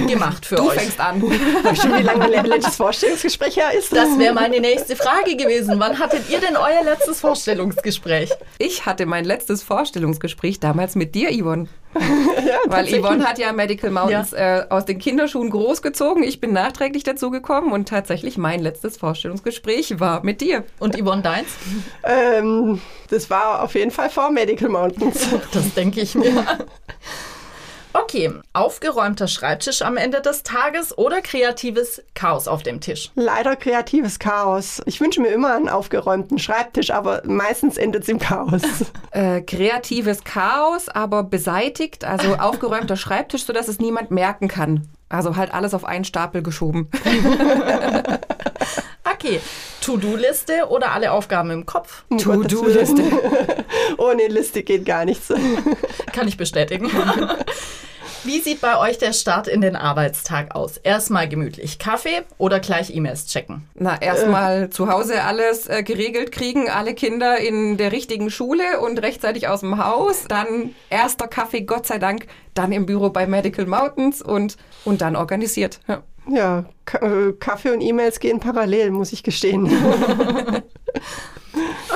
gemacht 0.08 0.46
für 0.46 0.58
du 0.58 0.70
euch. 0.70 0.76
Du 0.76 0.80
fängst 0.80 1.00
an. 1.00 1.20
Weißt 1.20 1.84
du, 1.84 1.98
wie 1.98 2.04
lange 2.04 2.30
dein 2.30 2.46
letztes 2.46 2.76
Vorstellungsgespräch 2.76 3.56
her 3.56 3.74
ist? 3.76 3.92
Das 3.92 4.20
wäre 4.20 4.34
meine 4.34 4.60
nächste 4.60 4.96
Frage 4.96 5.36
gewesen. 5.36 5.80
Wann 5.80 5.98
hattet 5.98 6.30
ihr 6.30 6.40
denn 6.40 6.58
euer 6.58 6.84
letztes 6.84 7.22
Vorstellungsgespräch? 7.22 8.30
Ich 8.60 8.86
hatte 8.86 9.08
mein 9.08 9.26
letztes 9.26 9.64
Vorstellungsgespräch 9.64 10.60
damals 10.60 10.94
mit 10.94 11.16
dir, 11.16 11.32
Yvonne. 11.32 11.70
ja, 12.46 12.58
Weil 12.66 12.88
Yvonne 12.88 13.26
hat 13.26 13.40
ja 13.40 13.54
Medical 13.54 13.90
Mountains 13.90 14.32
ja. 14.32 14.60
äh, 14.60 14.66
aus 14.70 14.86
den 14.86 15.00
Kinderschuhen 15.00 15.50
großgezogen. 15.50 16.24
Ich 16.24 16.42
bin 16.42 16.54
nachträglich 16.54 17.04
dazu 17.04 17.32
gekommen 17.32 17.72
und 17.72 17.88
tatsächlich 17.88 18.38
mein 18.38 18.62
letztes 18.62 18.98
Vorstellungsgespräch 18.98 20.00
war 20.00 20.24
mit 20.24 20.42
dir. 20.42 20.64
Und 20.80 21.00
Yvonne 21.00 21.22
deins? 21.22 21.48
Ähm, 22.04 22.82
das 23.10 23.30
war 23.30 23.64
auf 23.64 23.76
jeden 23.76 23.92
Fall 23.92 24.10
vor 24.10 24.32
Medical 24.32 24.70
Mountains. 24.70 25.28
Das 25.52 25.74
denke 25.74 26.02
ich 26.02 26.16
mir. 26.16 26.46
Okay, 28.16 28.32
aufgeräumter 28.54 29.28
Schreibtisch 29.28 29.82
am 29.82 29.98
Ende 29.98 30.22
des 30.22 30.44
Tages 30.44 30.98
oder 30.98 31.20
kreatives 31.20 32.02
Chaos 32.14 32.48
auf 32.48 32.64
dem 32.64 32.80
Tisch? 32.80 33.12
Leider 33.16 33.58
kreatives 33.58 34.20
Chaos. 34.20 34.82
Ich 34.86 35.02
wünsche 35.02 35.20
mir 35.20 35.34
immer 35.34 35.54
einen 35.54 35.68
aufgeräumten 35.68 36.40
Schreibtisch, 36.40 36.92
aber 36.92 37.24
meistens 37.26 37.76
endet 37.76 38.04
es 38.04 38.10
im 38.10 38.20
Chaos. 38.20 38.62
Äh, 39.12 39.42
kreatives 39.42 40.26
Chaos, 40.26 40.90
aber 40.90 41.24
beseitigt, 41.24 42.04
also 42.04 42.36
aufgeräumter 42.40 42.98
Schreibtisch, 42.98 43.46
sodass 43.46 43.70
es 43.70 43.80
niemand 43.80 44.12
merken 44.12 44.50
kann. 44.50 44.90
Also 45.08 45.38
halt 45.38 45.54
alles 45.54 45.74
auf 45.74 45.86
einen 45.86 46.04
Stapel 46.04 46.44
geschoben. 46.44 46.90
okay, 49.06 49.40
To-Do-Liste 49.82 50.68
oder 50.68 50.92
alle 50.92 51.12
Aufgaben 51.14 51.50
im 51.52 51.66
Kopf? 51.66 52.04
To-Do-Liste. 52.10 53.04
Ohne 53.98 54.28
Liste 54.28 54.64
geht 54.64 54.86
gar 54.86 55.06
nichts. 55.06 55.32
Kann 56.12 56.28
ich 56.28 56.36
bestätigen. 56.36 56.90
Wie 58.26 58.40
sieht 58.40 58.60
bei 58.60 58.80
euch 58.80 58.98
der 58.98 59.14
Start 59.14 59.48
in 59.48 59.62
den 59.62 59.76
Arbeitstag 59.76 60.56
aus? 60.56 60.78
Erstmal 60.78 61.30
gemütlich 61.30 61.78
Kaffee 61.78 62.24
oder 62.40 62.60
gleich 62.60 62.90
E-Mails 62.96 63.28
checken? 63.28 63.70
Na, 63.76 64.02
erstmal 64.02 64.64
äh. 64.64 64.70
zu 64.72 64.90
Hause 64.90 65.22
alles 65.22 65.68
äh, 65.68 65.84
geregelt 65.84 66.32
kriegen, 66.32 66.68
alle 66.68 66.96
Kinder 66.96 67.38
in 67.38 67.78
der 67.78 67.92
richtigen 67.92 68.32
Schule 68.32 68.80
und 68.82 69.00
rechtzeitig 69.00 69.48
aus 69.48 69.60
dem 69.60 69.78
Haus. 69.78 70.26
Dann 70.28 70.74
erster 70.90 71.28
Kaffee, 71.28 71.62
Gott 71.62 71.86
sei 71.86 72.00
Dank, 72.00 72.26
dann 72.56 72.72
im 72.72 72.88
Büro 72.88 73.12
bei 73.12 73.28
Medical 73.28 73.68
Mountains 73.68 74.24
und, 74.24 74.58
und 74.86 75.02
dann 75.02 75.16
organisiert. 75.16 75.80
Ja, 75.88 76.02
ja 76.28 76.66
äh, 77.02 77.32
Kaffee 77.40 77.70
und 77.70 77.82
E-Mails 77.82 78.20
gehen 78.20 78.40
parallel, 78.40 78.90
muss 78.90 79.14
ich 79.14 79.22
gestehen. 79.22 79.70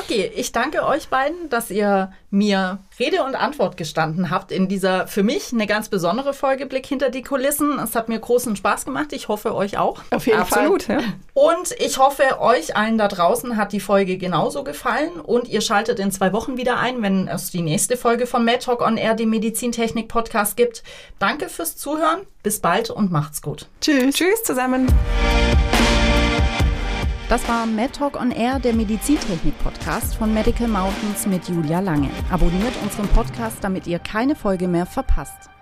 Okay, 0.10 0.32
ich 0.36 0.52
danke 0.52 0.84
euch 0.88 1.10
beiden, 1.10 1.50
dass 1.50 1.70
ihr 1.70 2.12
mir 2.32 2.80
Rede 3.00 3.24
und 3.24 3.36
Antwort 3.36 3.78
gestanden 3.78 4.32
habt 4.32 4.52
in 4.52 4.68
dieser 4.68 5.06
für 5.06 5.22
mich 5.22 5.54
eine 5.54 5.68
ganz 5.68 5.88
besondere 5.88 6.34
Folge 6.34 6.66
Blick 6.66 6.88
hinter 6.88 7.12
die 7.12 7.22
Kulissen. 7.22 7.78
Es 7.78 7.94
hat 7.94 8.10
mir 8.10 8.18
großen 8.18 8.56
Spaß 8.56 8.86
gemacht. 8.86 9.14
Ich 9.14 9.28
hoffe 9.28 9.54
euch 9.54 9.78
auch. 9.78 10.02
Auf 10.10 10.26
jeden 10.26 10.40
Absolut, 10.40 10.82
Fall. 10.82 11.02
Ja. 11.02 11.08
Und 11.36 11.76
ich 11.78 12.00
hoffe, 12.00 12.24
euch 12.40 12.76
allen 12.76 12.98
da 12.98 13.08
draußen 13.08 13.56
hat 13.56 13.72
die 13.72 13.80
Folge 13.80 14.18
genauso 14.18 14.64
gefallen 14.64 15.12
und 15.22 15.48
ihr 15.48 15.62
schaltet 15.62 16.00
in 16.00 16.12
zwei 16.12 16.34
Wochen 16.34 16.58
wieder 16.58 16.80
ein, 16.80 17.04
wenn 17.04 17.28
es 17.28 17.52
die 17.52 17.62
nächste 17.62 17.96
Folge 17.96 18.26
von 18.26 18.44
Mad 18.44 18.66
Talk 18.66 18.82
on 18.82 18.98
Air, 18.98 19.14
dem 19.14 19.30
Medizintechnik 19.30 20.08
Podcast 20.08 20.58
gibt. 20.58 20.82
Danke 21.20 21.50
fürs 21.50 21.78
Zuhören. 21.78 22.22
Bis 22.42 22.62
bald 22.62 22.90
und 22.90 23.12
macht's 23.12 23.44
gut. 23.44 23.68
Tschüss. 23.80 24.16
Tschüss 24.16 24.42
zusammen. 24.42 24.88
Das 27.30 27.48
war 27.48 27.68
Med 27.68 27.94
Talk 27.94 28.20
on 28.20 28.32
Air, 28.32 28.58
der 28.58 28.74
Medizintechnik-Podcast 28.74 30.16
von 30.16 30.34
Medical 30.34 30.68
Mountains 30.68 31.28
mit 31.28 31.48
Julia 31.48 31.80
Lange. 31.80 32.10
Abonniert 32.32 32.74
unseren 32.82 33.08
Podcast, 33.10 33.58
damit 33.62 33.86
ihr 33.86 34.00
keine 34.00 34.36
Folge 34.36 34.68
mehr 34.68 34.88
verpasst. 34.88 35.52